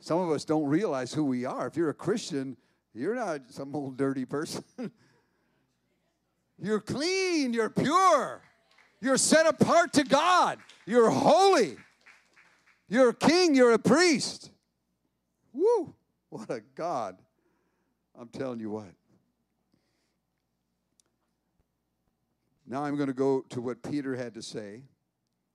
Some 0.05 0.19
of 0.19 0.29
us 0.29 0.45
don't 0.45 0.67
realize 0.67 1.11
who 1.11 1.25
we 1.25 1.45
are. 1.45 1.65
If 1.65 1.75
you're 1.75 1.89
a 1.89 1.93
Christian, 1.95 2.57
you're 2.93 3.15
not 3.15 3.41
some 3.49 3.75
old 3.75 3.97
dirty 3.97 4.23
person. 4.23 4.63
you're 6.61 6.79
clean, 6.79 7.53
you're 7.53 7.71
pure, 7.71 8.43
you're 9.01 9.17
set 9.17 9.47
apart 9.47 9.93
to 9.93 10.03
God, 10.03 10.59
you're 10.85 11.09
holy, 11.09 11.77
you're 12.87 13.09
a 13.09 13.13
king, 13.15 13.55
you're 13.55 13.71
a 13.71 13.79
priest. 13.79 14.51
Woo, 15.51 15.95
what 16.29 16.51
a 16.51 16.61
God. 16.75 17.17
I'm 18.15 18.27
telling 18.27 18.59
you 18.59 18.69
what. 18.69 18.93
Now 22.67 22.83
I'm 22.83 22.95
going 22.95 23.07
to 23.07 23.13
go 23.13 23.43
to 23.49 23.59
what 23.59 23.81
Peter 23.81 24.15
had 24.15 24.35
to 24.35 24.43
say, 24.43 24.83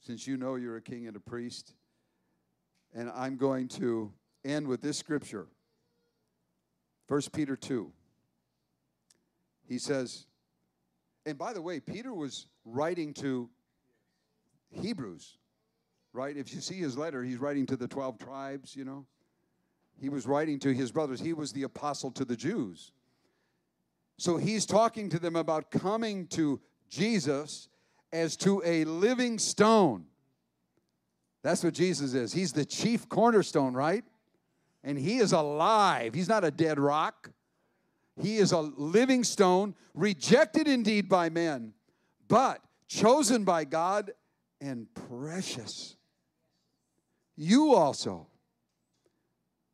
since 0.00 0.26
you 0.26 0.36
know 0.36 0.56
you're 0.56 0.76
a 0.76 0.82
king 0.82 1.06
and 1.06 1.14
a 1.14 1.20
priest. 1.20 1.72
And 2.92 3.12
I'm 3.14 3.36
going 3.36 3.68
to 3.68 4.12
end 4.44 4.66
with 4.66 4.80
this 4.80 4.98
scripture 4.98 5.46
1 7.08 7.22
Peter 7.32 7.56
2. 7.56 7.92
He 9.66 9.78
says, 9.78 10.26
and 11.26 11.36
by 11.36 11.52
the 11.52 11.62
way, 11.62 11.80
Peter 11.80 12.14
was 12.14 12.46
writing 12.64 13.12
to 13.14 13.50
Hebrews, 14.70 15.38
right? 16.12 16.36
If 16.36 16.54
you 16.54 16.60
see 16.60 16.76
his 16.76 16.96
letter, 16.96 17.22
he's 17.22 17.38
writing 17.38 17.66
to 17.66 17.76
the 17.76 17.88
12 17.88 18.18
tribes, 18.18 18.74
you 18.74 18.84
know. 18.84 19.06
He 20.00 20.08
was 20.08 20.26
writing 20.26 20.58
to 20.60 20.72
his 20.72 20.90
brothers. 20.90 21.20
He 21.20 21.32
was 21.32 21.52
the 21.52 21.64
apostle 21.64 22.10
to 22.12 22.24
the 22.24 22.36
Jews. 22.36 22.92
So 24.16 24.36
he's 24.36 24.64
talking 24.66 25.08
to 25.10 25.18
them 25.18 25.36
about 25.36 25.70
coming 25.70 26.26
to 26.28 26.60
Jesus 26.88 27.68
as 28.12 28.36
to 28.38 28.62
a 28.64 28.84
living 28.84 29.38
stone. 29.38 30.06
That's 31.42 31.64
what 31.64 31.74
Jesus 31.74 32.14
is. 32.14 32.32
He's 32.32 32.52
the 32.52 32.64
chief 32.64 33.08
cornerstone, 33.08 33.74
right? 33.74 34.04
And 34.82 34.98
he 34.98 35.18
is 35.18 35.32
alive. 35.32 36.14
He's 36.14 36.28
not 36.28 36.44
a 36.44 36.50
dead 36.50 36.78
rock. 36.78 37.30
He 38.20 38.36
is 38.36 38.52
a 38.52 38.60
living 38.60 39.24
stone, 39.24 39.74
rejected 39.94 40.68
indeed 40.68 41.08
by 41.08 41.28
men, 41.30 41.74
but 42.28 42.60
chosen 42.88 43.44
by 43.44 43.64
God 43.64 44.12
and 44.60 44.86
precious. 45.08 45.96
You 47.36 47.74
also, 47.74 48.26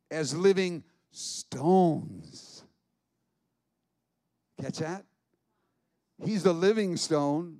as 0.09 0.35
living 0.35 0.83
stones. 1.11 2.63
Catch 4.61 4.79
that? 4.79 5.05
He's 6.23 6.43
the 6.43 6.53
living 6.53 6.97
stone, 6.97 7.57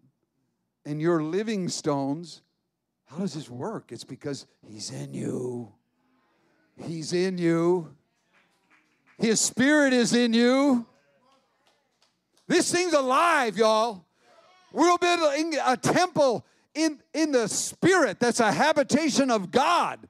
and 0.85 1.01
you're 1.01 1.21
living 1.21 1.69
stones. 1.69 2.41
How 3.05 3.17
does 3.17 3.33
this 3.33 3.49
work? 3.49 3.91
It's 3.91 4.03
because 4.03 4.47
He's 4.65 4.91
in 4.91 5.13
you. 5.13 5.73
He's 6.83 7.13
in 7.13 7.37
you. 7.37 7.95
His 9.17 9.39
Spirit 9.39 9.93
is 9.93 10.13
in 10.13 10.33
you. 10.33 10.85
This 12.47 12.71
thing's 12.71 12.93
alive, 12.93 13.57
y'all. 13.57 14.05
We're 14.71 14.97
building 14.97 15.55
a 15.65 15.75
temple 15.75 16.45
in, 16.75 16.99
in 17.13 17.31
the 17.31 17.47
Spirit 17.47 18.19
that's 18.19 18.39
a 18.39 18.51
habitation 18.51 19.31
of 19.31 19.51
God. 19.51 20.07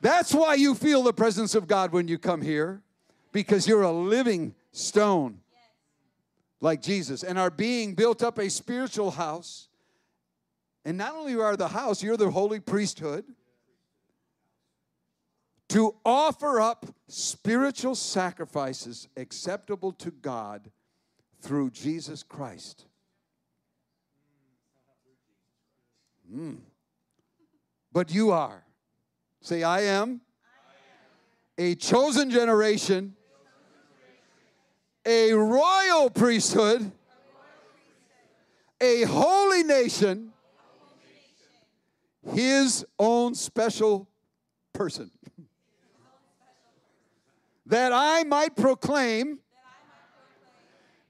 That's 0.00 0.32
why 0.32 0.54
you 0.54 0.74
feel 0.74 1.02
the 1.02 1.12
presence 1.12 1.54
of 1.54 1.66
God 1.66 1.92
when 1.92 2.08
you 2.08 2.18
come 2.18 2.42
here, 2.42 2.82
because 3.32 3.66
you're 3.66 3.82
a 3.82 3.92
living 3.92 4.54
stone 4.70 5.40
like 6.60 6.82
Jesus 6.82 7.22
and 7.22 7.38
are 7.38 7.50
being 7.50 7.94
built 7.94 8.22
up 8.22 8.38
a 8.38 8.48
spiritual 8.48 9.12
house. 9.12 9.68
And 10.84 10.98
not 10.98 11.14
only 11.14 11.34
are 11.34 11.56
the 11.56 11.68
house, 11.68 12.02
you're 12.02 12.16
the 12.16 12.30
holy 12.30 12.60
priesthood 12.60 13.24
to 15.70 15.94
offer 16.04 16.60
up 16.60 16.86
spiritual 17.08 17.94
sacrifices 17.94 19.08
acceptable 19.16 19.92
to 19.92 20.10
God 20.10 20.70
through 21.40 21.70
Jesus 21.70 22.22
Christ. 22.22 22.86
Mm. 26.32 26.58
But 27.92 28.12
you 28.12 28.30
are. 28.30 28.64
Say, 29.40 29.62
I 29.62 29.82
am, 29.82 30.20
I 31.58 31.62
am. 31.62 31.70
a 31.72 31.74
chosen 31.74 32.30
generation, 32.30 33.14
a 35.04 35.32
royal 35.32 36.08
priesthood, 36.10 36.90
a 38.80 39.02
holy 39.02 39.62
nation, 39.62 40.32
his 42.32 42.86
own 42.98 43.34
special 43.34 44.08
person. 44.72 45.10
That 47.66 47.92
I 47.92 48.24
might 48.24 48.56
proclaim 48.56 49.38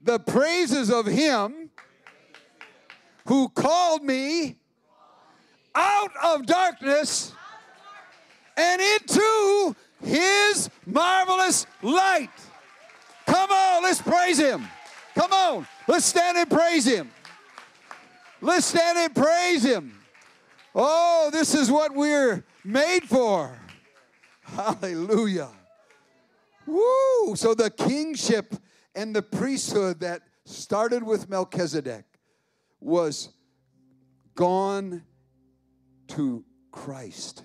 the 0.01 0.19
praises 0.19 0.91
of 0.91 1.05
him 1.05 1.69
who 3.27 3.49
called 3.49 4.03
me 4.03 4.57
out 5.73 6.11
of 6.23 6.45
darkness 6.45 7.33
and 8.55 8.81
into 8.81 9.75
his 10.01 10.69
marvelous 10.85 11.65
light. 11.81 12.29
Come 13.25 13.51
on, 13.51 13.83
let's 13.83 14.01
praise 14.01 14.37
him. 14.37 14.65
Come 15.15 15.33
on, 15.33 15.67
let's 15.87 16.05
stand 16.05 16.37
and 16.37 16.49
praise 16.49 16.85
him. 16.85 17.09
Let's 18.41 18.67
stand 18.67 18.97
and 18.97 19.15
praise 19.15 19.63
him. 19.63 19.99
Oh, 20.73 21.29
this 21.31 21.55
is 21.55 21.71
what 21.71 21.95
we're 21.95 22.43
made 22.63 23.03
for. 23.03 23.57
Hallelujah. 24.43 25.49
Woo! 26.65 27.35
So 27.35 27.53
the 27.53 27.69
kingship 27.69 28.55
and 28.93 29.15
the 29.15 29.21
priesthood 29.21 29.99
that 30.01 30.21
started 30.45 31.03
with 31.03 31.29
Melchizedek 31.29 32.05
was 32.79 33.29
gone 34.35 35.03
to 36.09 36.43
Christ. 36.71 37.43